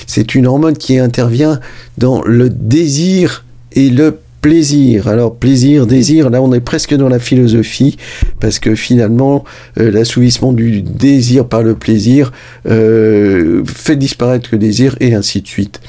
C'est 0.07 0.36
une 0.36 0.48
hormone 0.48 0.77
qui 0.77 0.98
intervient 0.98 1.59
dans 1.98 2.21
le 2.24 2.50
désir 2.50 3.45
et 3.74 3.89
le 3.89 4.19
plaisir. 4.41 5.08
Alors 5.08 5.36
plaisir, 5.36 5.86
désir, 5.88 6.29
là 6.29 6.41
on 6.41 6.53
est 6.53 6.60
presque 6.60 6.93
dans 6.93 7.10
la 7.10 7.19
philosophie, 7.19 7.98
parce 8.39 8.60
que 8.60 8.75
finalement 8.75 9.43
euh, 9.79 9.91
l'assouvissement 9.91 10.53
du 10.53 10.81
désir 10.81 11.48
par 11.48 11.63
le 11.63 11.75
plaisir 11.75 12.31
euh, 12.67 13.63
fait 13.65 13.96
disparaître 13.96 14.50
le 14.51 14.58
désir 14.58 14.96
et 15.00 15.13
ainsi 15.13 15.41
de 15.41 15.48
suite. 15.48 15.81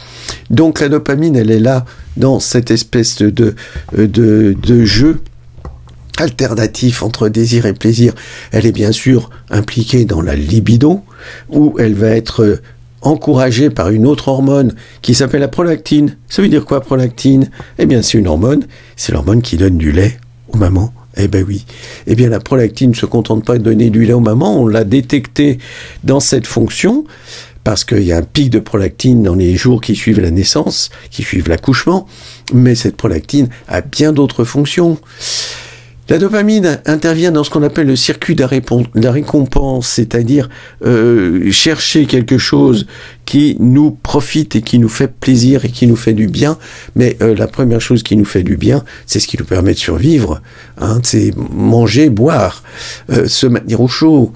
Donc 0.50 0.80
la 0.80 0.88
dopamine, 0.88 1.36
elle 1.36 1.50
est 1.50 1.60
là 1.60 1.84
dans 2.16 2.40
cette 2.40 2.70
espèce 2.70 3.18
de, 3.18 3.54
de, 3.96 4.56
de 4.60 4.84
jeu 4.84 5.20
alternatif 6.20 7.02
entre 7.02 7.28
désir 7.28 7.66
et 7.66 7.72
plaisir, 7.72 8.14
elle 8.52 8.66
est 8.66 8.72
bien 8.72 8.92
sûr 8.92 9.30
impliquée 9.48 10.04
dans 10.04 10.20
la 10.20 10.36
libido, 10.36 11.00
où 11.48 11.76
elle 11.78 11.94
va 11.94 12.08
être 12.08 12.60
encouragée 13.02 13.70
par 13.70 13.90
une 13.90 14.06
autre 14.06 14.28
hormone 14.28 14.74
qui 15.02 15.14
s'appelle 15.14 15.40
la 15.40 15.48
prolactine. 15.48 16.16
Ça 16.28 16.42
veut 16.42 16.48
dire 16.48 16.64
quoi 16.64 16.80
prolactine? 16.80 17.50
Eh 17.78 17.86
bien 17.86 18.02
c'est 18.02 18.18
une 18.18 18.26
hormone, 18.26 18.66
c'est 18.96 19.12
l'hormone 19.12 19.42
qui 19.42 19.56
donne 19.56 19.78
du 19.78 19.92
lait 19.92 20.18
aux 20.48 20.56
mamans. 20.56 20.92
Eh 21.16 21.28
ben 21.28 21.44
oui. 21.46 21.64
Eh 22.06 22.14
bien 22.14 22.28
la 22.28 22.40
prolactine 22.40 22.90
ne 22.90 22.96
se 22.96 23.06
contente 23.06 23.44
pas 23.44 23.58
de 23.58 23.62
donner 23.62 23.90
du 23.90 24.04
lait 24.04 24.12
aux 24.12 24.20
mamans, 24.20 24.60
on 24.60 24.66
l'a 24.66 24.84
détecté 24.84 25.58
dans 26.04 26.20
cette 26.20 26.46
fonction 26.46 27.04
parce 27.64 27.84
qu'il 27.84 28.02
y 28.02 28.12
a 28.12 28.16
un 28.16 28.22
pic 28.22 28.50
de 28.50 28.58
prolactine 28.58 29.22
dans 29.22 29.34
les 29.34 29.54
jours 29.54 29.80
qui 29.80 29.94
suivent 29.94 30.20
la 30.20 30.30
naissance, 30.30 30.90
qui 31.10 31.22
suivent 31.22 31.48
l'accouchement, 31.48 32.06
mais 32.54 32.74
cette 32.74 32.96
prolactine 32.96 33.48
a 33.68 33.80
bien 33.82 34.12
d'autres 34.12 34.44
fonctions. 34.44 34.98
La 36.10 36.18
dopamine 36.18 36.80
intervient 36.86 37.30
dans 37.30 37.44
ce 37.44 37.50
qu'on 37.50 37.62
appelle 37.62 37.86
le 37.86 37.94
circuit 37.94 38.34
de 38.34 38.44
la 38.96 39.12
récompense, 39.12 39.86
c'est-à-dire 39.86 40.48
euh, 40.84 41.52
chercher 41.52 42.06
quelque 42.06 42.36
chose 42.36 42.88
qui 43.26 43.56
nous 43.60 43.92
profite 43.92 44.56
et 44.56 44.60
qui 44.60 44.80
nous 44.80 44.88
fait 44.88 45.06
plaisir 45.06 45.64
et 45.64 45.68
qui 45.68 45.86
nous 45.86 45.94
fait 45.94 46.12
du 46.12 46.26
bien. 46.26 46.58
Mais 46.96 47.16
euh, 47.22 47.36
la 47.36 47.46
première 47.46 47.80
chose 47.80 48.02
qui 48.02 48.16
nous 48.16 48.24
fait 48.24 48.42
du 48.42 48.56
bien, 48.56 48.84
c'est 49.06 49.20
ce 49.20 49.28
qui 49.28 49.38
nous 49.38 49.44
permet 49.44 49.72
de 49.72 49.78
survivre. 49.78 50.42
Hein, 50.78 50.98
c'est 51.04 51.32
manger, 51.36 52.10
boire, 52.10 52.64
euh, 53.10 53.28
se 53.28 53.46
maintenir 53.46 53.80
au 53.80 53.86
chaud. 53.86 54.32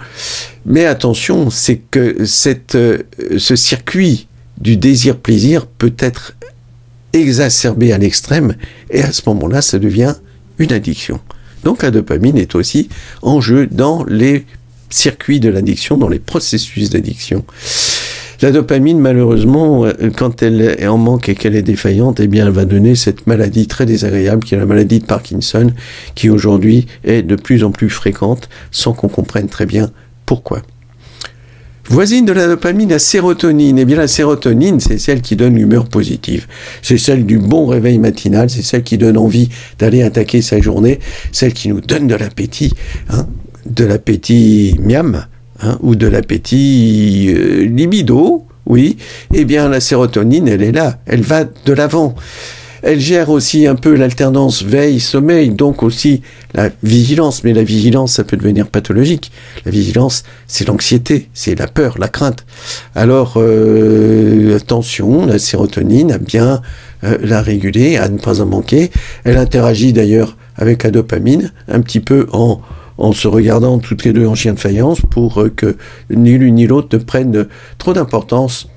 Mais 0.67 0.85
attention, 0.85 1.51
c'est 1.51 1.79
que 1.91 2.25
ce 2.25 3.57
circuit 3.57 4.29
du 4.61 4.77
désir-plaisir 4.77 5.67
peut 5.67 5.95
être 5.99 6.37
exacerbé 7.13 7.93
à 7.93 7.99
l'extrême 7.99 8.55
et 8.91 9.03
à 9.03 9.11
ce 9.11 9.23
moment-là, 9.27 9.61
ça 9.61 9.81
devient 9.81 10.15
une 10.61 10.73
addiction. 10.73 11.19
Donc 11.65 11.83
la 11.83 11.91
dopamine 11.91 12.39
est 12.39 12.55
aussi 12.55 12.89
en 13.23 13.41
jeu 13.41 13.67
dans 13.67 14.05
les 14.05 14.45
circuits 14.91 15.41
de 15.41 15.49
l'addiction, 15.49 15.97
dans 15.97 16.09
les 16.09 16.19
processus 16.19 16.91
d'addiction. 16.91 17.45
La 18.43 18.53
dopamine, 18.53 18.99
malheureusement, 18.99 19.87
euh, 19.87 19.93
quand 20.15 20.43
elle 20.43 20.61
est 20.61 20.87
en 20.87 20.99
manque 20.99 21.29
et 21.29 21.35
qu'elle 21.35 21.57
est 21.57 21.63
défaillante, 21.63 22.21
eh 22.21 22.27
bien, 22.27 22.47
elle 22.47 22.53
va 22.53 22.65
donner 22.65 22.95
cette 22.95 23.27
maladie 23.27 23.67
très 23.67 23.87
désagréable 23.87 24.45
qui 24.45 24.55
est 24.55 24.59
la 24.59 24.67
maladie 24.67 24.99
de 24.99 25.07
Parkinson, 25.07 25.73
qui 26.15 26.29
aujourd'hui 26.29 26.87
est 27.05 27.23
de 27.23 27.37
plus 27.37 27.65
en 27.65 27.71
plus 27.71 27.89
fréquente, 27.89 28.49
sans 28.71 28.93
qu'on 28.93 29.09
comprenne 29.09 29.49
très 29.49 29.67
bien 29.67 29.91
pourquoi. 30.27 30.63
Voisine 31.91 32.25
de 32.25 32.33
la 32.33 32.47
dopamine, 32.47 32.89
la 32.89 32.99
sérotonine. 32.99 33.79
Eh 33.79 33.85
bien, 33.85 33.97
la 33.97 34.09
sérotonine, 34.09 34.81
c'est 34.81 34.99
celle 34.99 35.21
qui 35.21 35.37
donne 35.37 35.55
l'humeur 35.55 35.87
positive. 35.87 36.47
C'est 36.83 36.97
celle 36.97 37.27
du 37.27 37.39
bon 37.39 37.67
réveil 37.67 37.99
matinal, 37.99 38.49
c'est 38.49 38.63
celle 38.63 38.83
qui 38.83 38.97
donne 38.97 39.19
envie 39.19 39.51
d'aller 39.79 40.03
attaquer 40.03 40.41
sa 40.41 40.61
journée, 40.61 40.99
celle 41.31 41.53
qui 41.53 41.69
nous 41.69 41.81
donne 41.81 42.07
de 42.07 42.15
l'appétit, 42.15 42.73
hein, 43.11 43.27
de 43.67 43.85
l'appétit 43.85 44.77
miam, 44.81 45.27
hein, 45.61 45.79
ou 45.83 45.95
de 45.95 46.07
l'appétit 46.07 47.33
euh, 47.37 47.67
libido, 47.67 48.47
oui. 48.67 48.97
Eh 49.35 49.45
bien, 49.45 49.69
la 49.69 49.81
sérotonine, 49.81 50.49
elle 50.49 50.63
est 50.63 50.73
là, 50.73 50.99
elle 51.07 51.23
va 51.23 51.45
de 51.45 51.73
l'avant. 51.73 52.15
Elle 52.87 53.01
gère 53.01 53.31
aussi 53.31 53.67
un 53.67 53.77
peu 53.77 53.95
l'alternance 53.95 54.63
veille-sommeil, 54.63 55.49
donc 55.49 55.83
aussi 55.83 56.21
la 56.53 56.69
vigilance. 56.83 57.43
Mais 57.43 57.55
la 57.55 57.65
vigilance, 57.65 58.13
ça 58.13 58.25
peut 58.25 58.37
devenir 58.37 58.69
pathologique. 58.69 59.33
La 59.65 59.71
vigilance, 59.71 60.23
c'est 60.47 60.69
l'anxiété, 60.69 61.31
c'est 61.33 61.59
la 61.59 61.67
peur, 61.67 61.97
la 61.99 62.09
crainte. 62.09 62.45
Alors, 62.95 63.35
euh, 63.39 64.55
attention, 64.57 65.25
la 65.25 65.39
sérotonine, 65.39 66.13
à 66.13 66.19
bien 66.19 66.61
euh, 67.05 67.17
la 67.23 67.41
réguler, 67.41 67.97
à 67.97 68.11
ne 68.11 68.19
pas 68.19 68.43
en 68.43 68.47
manquer. 68.47 68.91
Elle 69.25 69.39
interagit 69.39 69.95
d'ailleurs 69.95 70.37
avec 70.57 70.83
la 70.83 70.91
dopamine, 70.91 71.53
un 71.69 71.81
petit 71.81 72.01
peu 72.01 72.27
en, 72.33 72.61
en 72.99 73.13
se 73.13 73.27
regardant 73.29 73.79
toutes 73.79 74.05
les 74.05 74.13
deux 74.13 74.27
en 74.27 74.35
chien 74.35 74.53
de 74.53 74.61
faïence 74.61 75.01
pour 75.01 75.41
euh, 75.41 75.49
que 75.49 75.79
ni 76.11 76.37
l'une 76.37 76.57
ni 76.57 76.67
l'autre 76.67 76.89
ne 76.93 77.03
prennent 77.03 77.47
trop 77.79 77.95
d'importance. 77.95 78.69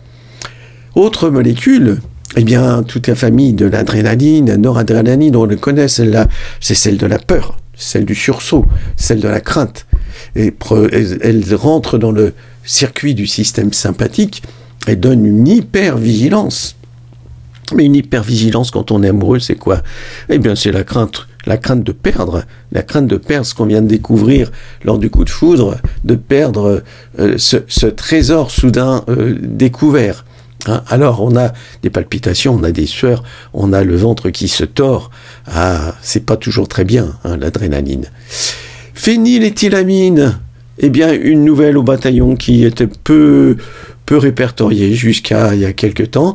Autre 0.96 1.30
molécule, 1.30 2.00
eh 2.40 2.44
bien, 2.44 2.84
toute 2.84 3.08
la 3.08 3.16
famille 3.16 3.54
de 3.54 3.66
l'adrénaline, 3.66 4.48
la 4.48 4.58
noradrénaline, 4.58 5.36
on 5.36 5.46
le 5.46 5.56
connaît, 5.56 5.88
celle-là, 5.88 6.28
c'est 6.60 6.76
celle 6.76 6.98
de 6.98 7.06
la 7.08 7.20
peur, 7.20 7.58
celle 7.76 8.06
du 8.06 8.16
sursaut, 8.16 8.66
celle 8.96 9.20
de 9.20 9.28
la 9.28 9.42
crainte. 9.42 9.86
Et 10.36 10.54
elle 11.22 11.44
rentre 11.56 11.98
dans 11.98 12.12
le 12.12 12.34
circuit 12.64 13.16
du 13.16 13.28
système 13.28 13.74
sympathique 13.74 14.44
et 14.88 14.96
donne 14.96 15.26
une 15.26 15.48
hyper-vigilance. 15.48 16.76
Mais 17.76 17.86
une 17.86 17.96
hyper-vigilance 17.96 18.72
quand 18.72 18.92
on 18.92 19.04
est 19.04 19.10
amoureux, 19.10 19.40
c'est 19.40 19.56
quoi? 19.56 19.82
Eh 20.30 20.38
bien, 20.38 20.56
c'est 20.56 20.72
la 20.72 20.84
crainte 20.84 21.28
la 21.48 21.58
crainte 21.58 21.84
de 21.84 21.94
perdre, 21.94 22.44
la 22.74 22.84
crainte 22.84 23.08
de 23.08 23.16
perdre 23.16 23.46
ce 23.46 23.56
qu'on 23.56 23.66
vient 23.66 23.82
de 23.82 23.88
découvrir 23.88 24.52
lors 24.84 25.00
du 25.00 25.10
coup 25.10 25.24
de 25.24 25.30
foudre, 25.30 25.78
de 26.04 26.16
perdre 26.16 26.84
euh, 27.20 27.38
ce, 27.38 27.88
trésor 27.88 28.52
soudain 28.52 29.04
euh, 29.10 29.36
découvert. 29.42 30.26
Hein. 30.66 30.84
Alors 30.88 31.22
on 31.22 31.36
a 31.38 31.54
des 31.84 31.90
palpitations, 31.90 32.56
on 32.56 32.64
a 32.64 32.72
des 32.72 32.88
sueurs, 32.88 33.24
on 33.54 33.74
a 33.74 33.84
le 33.84 33.96
ventre 33.96 34.30
qui 34.30 34.48
se 34.48 34.64
tord. 34.64 35.12
Ah, 35.46 35.96
c'est 36.02 36.26
pas 36.26 36.38
toujours 36.38 36.68
très 36.68 36.84
bien 36.84 37.14
hein, 37.24 37.38
l'adrénaline. 37.38 38.06
Phényléthylamine, 38.94 40.40
eh 40.80 40.90
bien 40.90 41.14
une 41.14 41.46
nouvelle 41.46 41.78
au 41.78 41.84
bataillon 41.84 42.36
qui 42.36 42.66
était 42.66 42.88
peu 42.88 43.58
peu 44.08 44.18
répertoriée 44.18 44.94
jusqu'à 44.94 45.54
il 45.54 45.60
y 45.60 45.66
a 45.66 45.74
quelque 45.74 46.04
temps, 46.04 46.34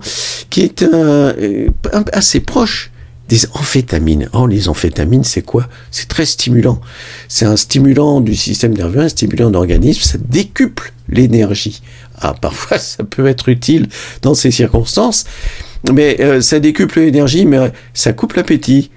qui 0.50 0.60
est 0.60 0.82
euh, 0.82 1.68
assez 2.12 2.38
proche 2.38 2.91
des 3.32 3.46
amphétamines. 3.54 4.28
Oh, 4.34 4.46
les 4.46 4.68
amphétamines, 4.68 5.24
c'est 5.24 5.40
quoi? 5.40 5.66
C'est 5.90 6.06
très 6.06 6.26
stimulant. 6.26 6.82
C'est 7.28 7.46
un 7.46 7.56
stimulant 7.56 8.20
du 8.20 8.36
système 8.36 8.74
nerveux, 8.74 9.00
un 9.00 9.08
stimulant 9.08 9.50
d'organisme, 9.50 10.02
ça 10.02 10.18
décuple 10.18 10.92
l'énergie. 11.08 11.80
Ah, 12.20 12.34
parfois, 12.38 12.76
ça 12.78 13.04
peut 13.04 13.26
être 13.26 13.48
utile 13.48 13.88
dans 14.20 14.34
ces 14.34 14.50
circonstances, 14.50 15.24
mais 15.90 16.18
euh, 16.20 16.42
ça 16.42 16.60
décuple 16.60 17.00
l'énergie, 17.00 17.46
mais 17.46 17.72
ça 17.94 18.12
coupe 18.12 18.34
l'appétit. 18.34 18.90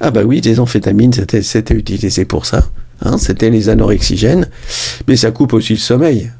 Ah 0.00 0.10
bah 0.10 0.24
oui, 0.24 0.40
les 0.40 0.58
amphétamines, 0.58 1.12
c'était 1.12 1.74
utilisé 1.74 2.24
pour 2.24 2.44
ça. 2.44 2.68
Hein, 3.02 3.18
c'était 3.18 3.50
les 3.50 3.68
anorexigènes, 3.68 4.48
mais 5.06 5.14
ça 5.14 5.30
coupe 5.30 5.52
aussi 5.52 5.74
le 5.74 5.78
sommeil. 5.78 6.32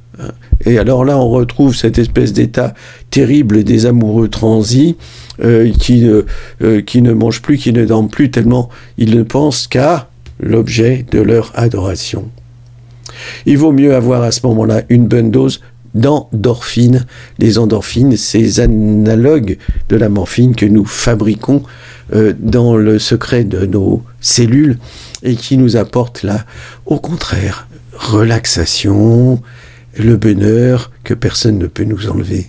Et 0.65 0.79
alors 0.79 1.05
là, 1.05 1.19
on 1.19 1.29
retrouve 1.29 1.77
cette 1.77 1.99
espèce 1.99 2.33
d'état 2.33 2.75
terrible 3.11 3.65
des 3.65 3.87
amoureux 3.87 4.29
transis 4.29 4.97
euh, 5.43 5.71
qui, 5.73 6.09
euh, 6.09 6.81
qui 6.83 7.03
ne 7.03 7.13
mangent 7.13 7.43
plus, 7.43 7.59
qui 7.59 7.73
ne 7.73 7.85
dorment 7.85 8.09
plus, 8.09 8.31
tellement 8.31 8.71
ils 8.99 9.17
ne 9.17 9.23
pensent 9.23 9.67
qu'à 9.67 10.09
l'objet 10.41 11.05
de 11.11 11.21
leur 11.21 11.53
adoration. 11.55 12.31
Il 13.47 13.59
vaut 13.59 13.73
mieux 13.73 13.95
avoir 13.95 14.23
à 14.23 14.33
ce 14.33 14.47
moment-là 14.47 14.83
une 14.89 15.07
bonne 15.07 15.31
dose 15.31 15.61
d'endorphines. 15.95 17.07
Les 17.39 17.59
endorphines, 17.59 18.17
ces 18.17 18.61
analogues 18.61 19.59
de 19.89 19.97
la 19.97 20.09
morphine 20.09 20.55
que 20.55 20.67
nous 20.67 20.85
fabriquons 20.85 21.63
euh, 22.15 22.35
dans 22.39 22.77
le 22.77 22.99
secret 22.99 23.45
de 23.45 23.67
nos 23.67 24.03
cellules 24.21 24.79
et 25.23 25.35
qui 25.35 25.57
nous 25.57 25.77
apportent 25.77 26.23
là, 26.23 26.45
au 26.85 26.99
contraire, 26.99 27.67
relaxation, 27.95 29.41
le 29.99 30.17
bonheur 30.17 30.91
que 31.05 31.15
personne 31.15 31.59
ne 31.59 31.67
peut 31.67 31.85
nous 31.85 32.09
enlever. 32.09 32.47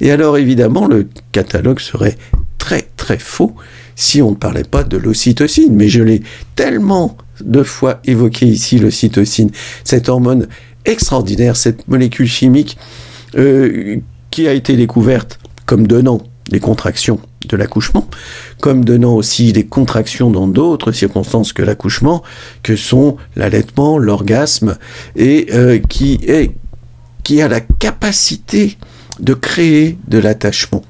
Et 0.00 0.10
alors 0.10 0.36
évidemment, 0.36 0.86
le 0.86 1.08
catalogue 1.32 1.80
serait 1.80 2.16
très 2.58 2.88
très 2.96 3.18
faux 3.18 3.54
si 3.94 4.20
on 4.20 4.32
ne 4.32 4.36
parlait 4.36 4.64
pas 4.64 4.84
de 4.84 4.96
l'ocytocine. 4.96 5.74
Mais 5.74 5.88
je 5.88 6.02
l'ai 6.02 6.22
tellement 6.54 7.16
de 7.40 7.62
fois 7.62 8.00
évoqué 8.04 8.46
ici, 8.46 8.78
l'ocytocine, 8.78 9.50
cette 9.84 10.08
hormone 10.08 10.48
extraordinaire, 10.84 11.56
cette 11.56 11.88
molécule 11.88 12.28
chimique 12.28 12.76
euh, 13.36 13.96
qui 14.30 14.48
a 14.48 14.52
été 14.52 14.76
découverte 14.76 15.38
comme 15.64 15.86
donnant 15.86 16.20
des 16.50 16.60
contractions 16.60 17.20
de 17.48 17.56
l'accouchement, 17.56 18.08
comme 18.60 18.84
donnant 18.84 19.14
aussi 19.14 19.52
des 19.52 19.64
contractions 19.64 20.30
dans 20.30 20.48
d'autres 20.48 20.92
circonstances 20.92 21.52
que 21.52 21.62
l'accouchement, 21.62 22.22
que 22.62 22.76
sont 22.76 23.16
l'allaitement, 23.34 23.98
l'orgasme, 23.98 24.76
et 25.16 25.46
euh, 25.52 25.78
qui, 25.78 26.20
est, 26.26 26.52
qui 27.24 27.42
a 27.42 27.48
la 27.48 27.60
capacité 27.60 28.76
de 29.20 29.34
créer 29.34 29.98
de 30.08 30.18
l'attachement. 30.18 30.82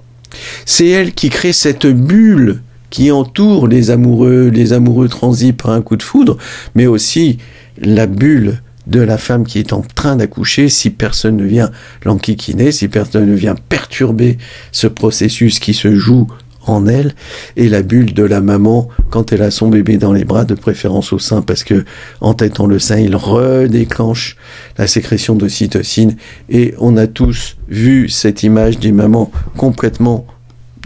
C'est 0.65 0.89
elle 0.89 1.13
qui 1.13 1.31
crée 1.31 1.53
cette 1.53 1.87
bulle 1.87 2.63
qui 2.91 3.11
entoure 3.11 3.67
les 3.67 3.91
amoureux, 3.91 4.49
les 4.49 4.73
amoureux 4.73 5.09
transis 5.09 5.53
par 5.53 5.71
un 5.71 5.83
coup 5.83 5.97
de 5.97 6.03
foudre, 6.03 6.37
mais 6.75 6.87
aussi 6.87 7.39
la 7.79 8.07
bulle 8.07 8.63
de 8.87 9.01
la 9.01 9.19
femme 9.19 9.45
qui 9.45 9.59
est 9.59 9.73
en 9.73 9.83
train 9.83 10.17
d'accoucher. 10.17 10.69
Si 10.69 10.91
personne 10.91 11.37
ne 11.37 11.45
vient 11.45 11.71
l'enquiquiner, 12.05 12.73
si 12.73 12.89
personne 12.89 13.29
ne 13.29 13.35
vient 13.35 13.55
perturber 13.55 14.39
ce 14.73 14.87
processus 14.87 15.59
qui 15.59 15.75
se 15.75 15.95
joue 15.95 16.27
en 16.67 16.87
elle. 16.87 17.15
Et 17.57 17.69
la 17.69 17.83
bulle 17.83 18.13
de 18.13 18.23
la 18.23 18.41
maman 18.41 18.89
quand 19.11 19.33
elle 19.33 19.43
a 19.43 19.51
son 19.51 19.69
bébé 19.69 19.97
dans 19.97 20.13
les 20.13 20.25
bras, 20.25 20.45
de 20.45 20.55
préférence 20.55 21.13
au 21.13 21.19
sein, 21.19 21.43
parce 21.43 21.65
que 21.65 21.85
en 22.21 22.35
têtant 22.35 22.67
le 22.67 22.79
sein, 22.79 22.99
il 22.99 23.17
redéclenche 23.17 24.37
la 24.77 24.87
sécrétion 24.87 25.35
d'ocytocine. 25.35 26.17
Et 26.49 26.75
on 26.79 26.97
a 26.97 27.07
tous 27.07 27.57
vu 27.69 28.09
cette 28.09 28.43
image 28.43 28.79
des 28.79 28.93
mamans 28.93 29.31
complètement 29.57 30.27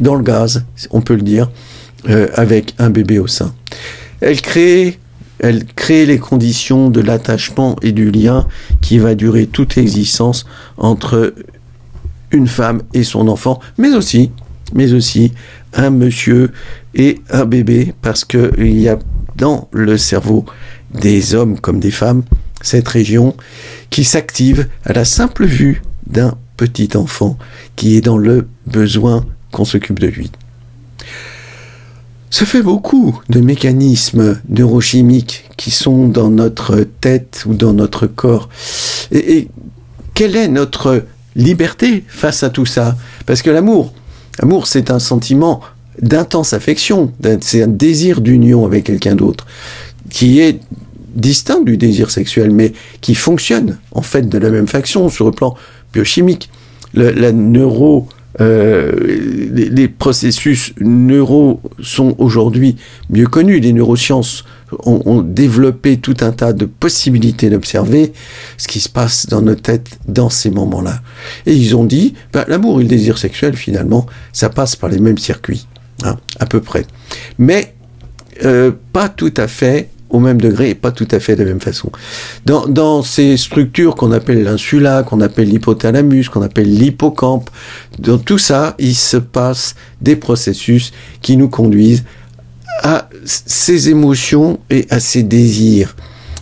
dans 0.01 0.15
le 0.15 0.23
gaz, 0.23 0.65
on 0.91 1.03
peut 1.03 1.15
le 1.15 1.23
dire, 1.23 1.51
euh, 2.09 2.29
avec 2.35 2.75
un 2.79 2.91
bébé 2.91 3.19
au 3.19 3.27
sein. 3.27 3.55
Elle 4.21 4.41
crée 4.41 4.99
elle 5.41 5.65
crée 5.65 6.07
les 6.07 6.19
conditions 6.19 6.91
de 6.91 7.01
l'attachement 7.01 7.77
et 7.83 7.93
du 7.93 8.11
lien 8.11 8.47
qui 8.81 8.99
va 8.99 9.15
durer 9.15 9.47
toute 9.47 9.75
l'existence 9.75 10.47
entre 10.77 11.35
une 12.31 12.47
femme 12.47 12.83
et 12.95 13.03
son 13.03 13.27
enfant, 13.29 13.59
mais 13.79 13.93
aussi, 13.95 14.31
mais 14.75 14.93
aussi 14.93 15.33
un 15.73 15.91
monsieur 15.91 16.53
et 16.95 17.21
un 17.31 17.45
bébé, 17.45 17.95
parce 18.03 18.25
qu'il 18.25 18.81
y 18.81 18.89
a 18.89 18.99
dans 19.37 19.69
le 19.73 19.97
cerveau 19.97 20.45
des 20.93 21.35
hommes 21.35 21.59
comme 21.59 21.81
des 21.81 21.91
femmes 21.91 22.23
cette 22.63 22.89
région 22.89 23.35
qui 23.89 24.05
s'active 24.05 24.69
à 24.85 24.93
la 24.93 25.05
simple 25.05 25.47
vue 25.47 25.83
d'un 26.07 26.37
petit 26.57 26.91
enfant 26.95 27.39
qui 27.75 27.97
est 27.97 28.03
dans 28.03 28.19
le 28.19 28.47
besoin 28.67 29.25
qu'on 29.51 29.65
s'occupe 29.65 29.99
de 29.99 30.09
lui. 30.09 30.31
Ça 32.31 32.47
fait 32.47 32.63
beaucoup 32.63 33.21
de 33.29 33.41
mécanismes 33.41 34.41
neurochimiques 34.49 35.51
qui 35.57 35.71
sont 35.71 36.07
dans 36.09 36.31
notre 36.31 36.87
tête 37.01 37.45
ou 37.47 37.55
dans 37.55 37.73
notre 37.73 38.07
corps. 38.07 38.49
Et, 39.13 39.49
quelle 40.15 40.37
est 40.37 40.49
notre 40.49 41.05
liberté 41.35 42.05
face 42.07 42.43
à 42.43 42.51
tout 42.51 42.67
ça? 42.67 42.97
Parce 43.27 43.43
que 43.43 43.51
l'amour, 43.51 43.93
L'amour, 44.41 44.67
c'est 44.67 44.91
un 44.91 44.99
sentiment 44.99 45.61
d'intense 46.01 46.55
affection, 46.55 47.13
c'est 47.41 47.63
un 47.63 47.69
désir 47.69 48.21
d'union 48.21 48.65
avec 48.65 48.85
quelqu'un 48.85 49.15
d'autre, 49.15 49.47
qui 50.09 50.41
est 50.41 50.61
distinct 51.15 51.63
du 51.63 51.77
désir 51.77 52.11
sexuel, 52.11 52.51
mais 52.51 52.73
qui 53.01 53.15
fonctionne 53.15 53.79
en 53.93 54.03
fait 54.03 54.29
de 54.29 54.39
la 54.39 54.51
même 54.51 54.67
façon 54.67 55.09
sur 55.11 55.27
le 55.27 55.33
plan 55.33 55.57
biochimique. 55.93 56.49
la 56.95 57.33
neuro 57.33 58.09
euh, 58.41 58.93
les, 59.53 59.89
processus 59.89 60.73
neuro 60.79 61.61
sont 61.83 62.15
aujourd'hui 62.19 62.77
mieux 63.09 63.27
connus. 63.27 63.59
Les 63.59 63.73
neurosciences 63.73 64.45
ont, 64.85 65.21
développé 65.23 65.97
tout 65.97 66.17
un 66.21 66.31
tas 66.31 66.53
de 66.53 66.65
possibilités 66.65 67.51
d'observer 67.51 68.13
ce 68.57 68.69
qui 68.69 68.79
se 68.79 68.89
passe 68.89 69.27
dans 69.27 69.43
nos 69.43 69.57
têtes 69.57 69.99
dans 70.07 70.31
ces 70.31 70.51
moments-là. 70.51 71.01
Et 71.47 71.55
ils 71.55 71.75
ont 71.75 71.85
dit, 71.85 72.15
ben, 72.33 72.45
l'amour 72.47 72.81
et 72.81 72.85
le 72.85 72.89
désir 72.89 73.19
sexuel, 73.19 73.57
finalement, 73.57 74.07
ça 74.33 74.49
passe 74.49 74.77
par 74.77 74.91
les 74.91 75.01
mêmes 75.01 75.19
circuits, 75.19 75.67
hein, 76.05 76.17
à 76.39 76.47
peu 76.47 76.61
près. 76.61 76.87
Mais 77.39 77.75
euh, 78.45 78.71
pas 78.93 79.09
tout 79.09 79.35
à 79.37 79.49
fait 79.49 79.91
au 80.11 80.19
même 80.19 80.41
degré 80.41 80.71
et 80.71 80.75
pas 80.75 80.91
tout 80.91 81.09
à 81.11 81.21
fait 81.21 81.37
de 81.37 81.43
la 81.43 81.51
même 81.51 81.61
façon. 81.61 81.91
Dans, 82.45 83.03
ces 83.03 83.37
structures 83.37 83.95
qu'on 83.95 84.13
appelle 84.13 84.43
l'insula, 84.43 85.03
qu'on 85.03 85.21
appelle 85.21 85.49
l'hypothalamus, 85.49 86.29
qu'on 86.29 86.43
appelle 86.43 86.73
l'hippocampe, 86.73 87.49
dans 87.99 88.19
tout 88.19 88.39
ça, 88.39 88.75
il 88.79 88.95
se 88.95 89.17
passe 89.17 89.75
des 90.01 90.17
processus 90.17 90.93
qui 91.23 91.37
nous 91.37 91.49
conduisent 91.49 92.05
à 92.83 93.09
ces 93.25 93.89
émotions 93.89 94.59
et 94.71 94.87
à 94.91 95.01
ces 95.01 95.23
désirs. 95.23 95.97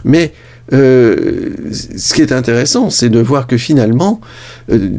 Mais 0.04 0.32
euh, 0.72 1.50
ce 1.72 2.14
qui 2.14 2.22
est 2.22 2.32
intéressant, 2.32 2.90
c'est 2.90 3.08
de 3.08 3.20
voir 3.20 3.46
que 3.46 3.56
finalement, 3.56 4.20
euh, 4.70 4.90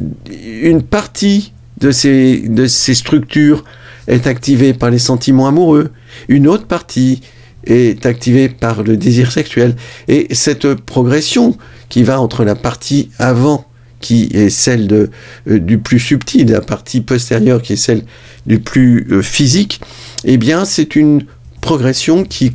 une 0.62 0.84
partie 0.84 1.53
de 1.79 1.91
ces, 1.91 2.39
de 2.47 2.67
ces 2.67 2.93
structures 2.93 3.63
est 4.08 4.27
activée 4.27 4.73
par 4.73 4.89
les 4.89 4.99
sentiments 4.99 5.47
amoureux, 5.47 5.91
une 6.27 6.47
autre 6.47 6.65
partie 6.65 7.21
est 7.69 8.05
activée 8.05 8.49
par 8.49 8.84
le 8.84 8.97
désir 8.97 9.32
sexuel. 9.32 9.75
Et 10.08 10.27
cette 10.34 10.73
progression 10.73 11.58
qui 11.89 12.03
va 12.03 12.19
entre 12.19 12.43
la 12.43 12.55
partie 12.55 13.10
avant, 13.19 13.65
qui 13.99 14.29
est 14.34 14.49
celle 14.49 14.88
de, 14.88 15.10
euh, 15.49 15.60
du 15.60 15.77
plus 15.77 15.99
subtil, 15.99 16.51
la 16.51 16.62
partie 16.62 17.01
postérieure, 17.01 17.62
qui 17.62 17.73
est 17.73 17.77
celle 17.77 18.03
du 18.45 18.60
plus 18.60 19.08
euh, 19.12 19.21
physique, 19.21 19.82
eh 20.23 20.38
bien, 20.38 20.65
c'est 20.65 20.95
une 20.95 21.25
progression 21.62 22.23
qui 22.23 22.53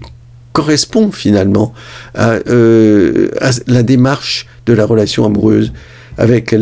correspond 0.52 1.10
finalement 1.12 1.74
à, 2.14 2.38
euh, 2.48 3.28
la 3.66 3.82
démarche 3.82 4.46
de 4.66 4.72
la 4.72 4.86
relation 4.86 5.26
amoureuse, 5.26 5.72
avec 6.16 6.54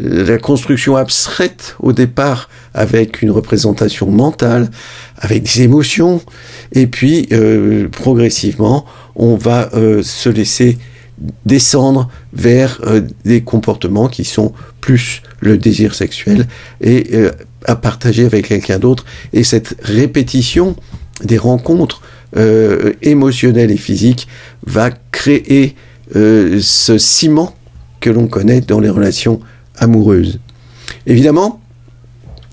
la 0.00 0.38
construction 0.38 0.96
abstraite 0.96 1.76
au 1.78 1.92
départ, 1.92 2.48
avec 2.74 3.22
une 3.22 3.30
représentation 3.30 4.10
mentale, 4.10 4.70
avec 5.18 5.44
des 5.44 5.62
émotions, 5.62 6.20
et 6.72 6.86
puis 6.86 7.28
euh, 7.32 7.88
progressivement, 7.88 8.84
on 9.16 9.36
va 9.36 9.70
euh, 9.74 10.02
se 10.02 10.28
laisser 10.28 10.78
descendre 11.46 12.08
vers 12.32 12.80
euh, 12.84 13.00
des 13.24 13.42
comportements 13.42 14.08
qui 14.08 14.24
sont 14.24 14.52
plus 14.80 15.22
le 15.40 15.56
désir 15.56 15.94
sexuel 15.94 16.48
et 16.80 17.10
euh, 17.14 17.30
à 17.64 17.76
partager 17.76 18.24
avec 18.24 18.48
quelqu'un 18.48 18.78
d'autre. 18.78 19.04
Et 19.32 19.44
cette 19.44 19.76
répétition 19.82 20.74
des 21.22 21.38
rencontres 21.38 22.02
euh, 22.36 22.92
émotionnelles 23.02 23.70
et 23.70 23.76
physiques 23.76 24.26
va 24.66 24.90
créer 25.12 25.76
euh, 26.16 26.58
ce 26.60 26.98
ciment 26.98 27.54
que 28.00 28.10
l'on 28.10 28.26
connaît 28.26 28.60
dans 28.60 28.80
les 28.80 28.90
relations 28.90 29.40
amoureuses. 29.76 30.40
Évidemment, 31.06 31.62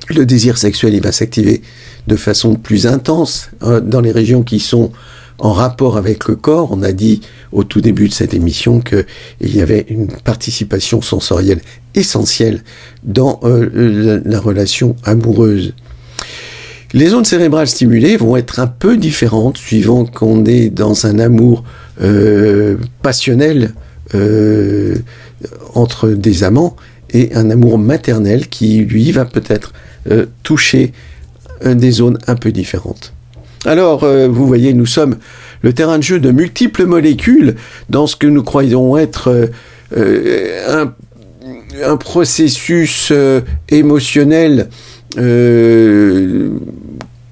le 0.10 0.26
désir 0.26 0.58
sexuel 0.58 0.94
il 0.94 1.02
va 1.02 1.12
s'activer 1.12 1.62
de 2.08 2.16
façon 2.16 2.56
plus 2.56 2.88
intense 2.88 3.50
euh, 3.64 3.80
dans 3.80 4.02
les 4.02 4.12
régions 4.12 4.44
qui 4.44 4.60
sont 4.60 4.92
en 5.40 5.54
rapport 5.54 5.98
avec 5.98 6.28
le 6.28 6.36
corps. 6.36 6.70
On 6.72 6.84
a 6.84 6.92
dit 6.92 7.22
au 7.52 7.64
tout 7.64 7.82
début 7.82 8.08
de 8.08 8.14
cette 8.14 8.34
émission 8.34 8.80
qu'il 8.80 9.56
y 9.56 9.62
avait 9.62 9.86
une 9.90 10.08
participation 10.08 11.02
sensorielle 11.02 11.62
essentielle 11.96 12.64
dans 13.04 13.40
euh, 13.44 13.70
la, 13.74 14.18
la, 14.24 14.40
relation 14.40 14.96
amoureuse. 15.04 15.74
Les 16.94 17.08
zones 17.08 17.26
cérébrales 17.26 17.68
stimulées 17.68 18.18
vont 18.18 18.36
être 18.36 18.60
un 18.60 18.68
peu 18.68 18.98
différentes 18.98 19.58
suivant 19.58 20.06
qu'on 20.06 20.46
est 20.46 20.70
dans 20.70 21.06
un 21.06 21.20
amour 21.20 21.64
euh, 22.02 22.78
passionnel 23.02 23.74
euh, 24.14 24.96
entre 25.74 26.10
des 26.10 26.44
amants 26.44 26.76
et 27.12 27.34
un 27.34 27.50
amour 27.50 27.78
maternel 27.78 28.48
qui, 28.48 28.80
lui, 28.80 29.12
va 29.12 29.24
peut-être 29.24 29.72
euh, 30.10 30.26
toucher 30.44 30.94
des 31.64 31.92
zones 31.92 32.18
un 32.26 32.36
peu 32.36 32.52
différentes. 32.52 33.14
Alors, 33.66 34.04
euh, 34.04 34.28
vous 34.28 34.48
voyez, 34.48 34.74
nous 34.74 34.88
sommes 34.88 35.18
le 35.62 35.74
terrain 35.74 36.00
de 36.00 36.04
jeu 36.04 36.20
de 36.20 36.32
multiples 36.32 36.86
molécules 36.86 37.56
dans 37.90 38.08
ce 38.08 38.16
que 38.16 38.26
nous 38.26 38.42
croyons 38.42 38.98
être 38.98 39.50
euh, 39.96 40.92
un, 41.84 41.98
processus 41.98 43.14
émotionnel 43.70 44.70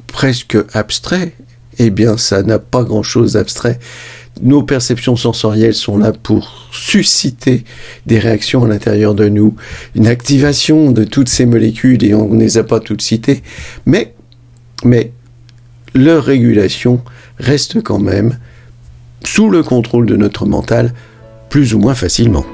presque 0.07 0.57
abstrait. 0.73 1.33
Eh 1.79 1.89
bien, 1.89 2.17
ça 2.17 2.43
n'a 2.43 2.59
pas 2.59 2.83
grand-chose 2.83 3.33
d'abstrait. 3.33 3.79
Nos 4.41 4.63
perceptions 4.63 5.15
sensorielles 5.15 5.73
sont 5.73 5.97
là 5.97 6.11
pour 6.11 6.69
susciter 6.71 7.63
des 8.05 8.19
réactions 8.19 8.63
à 8.63 8.67
l'intérieur 8.67 9.15
de 9.15 9.27
nous, 9.27 9.55
une 9.95 10.07
activation 10.07 10.91
de 10.91 11.03
toutes 11.03 11.29
ces 11.29 11.45
molécules, 11.45 12.03
et 12.03 12.13
on 12.13 12.33
ne 12.33 12.39
les 12.39 12.57
a 12.57 12.63
pas 12.63 12.79
toutes 12.79 13.01
citées, 13.01 13.43
mais, 13.85 14.13
mais 14.83 15.11
leur 15.93 16.23
régulation 16.23 17.01
reste 17.37 17.81
quand 17.81 17.99
même 17.99 18.37
sous 19.25 19.49
le 19.49 19.63
contrôle 19.63 20.05
de 20.05 20.15
notre 20.15 20.45
mental 20.45 20.93
plus 21.49 21.73
ou 21.73 21.79
moins 21.79 21.95
facilement. 21.95 22.45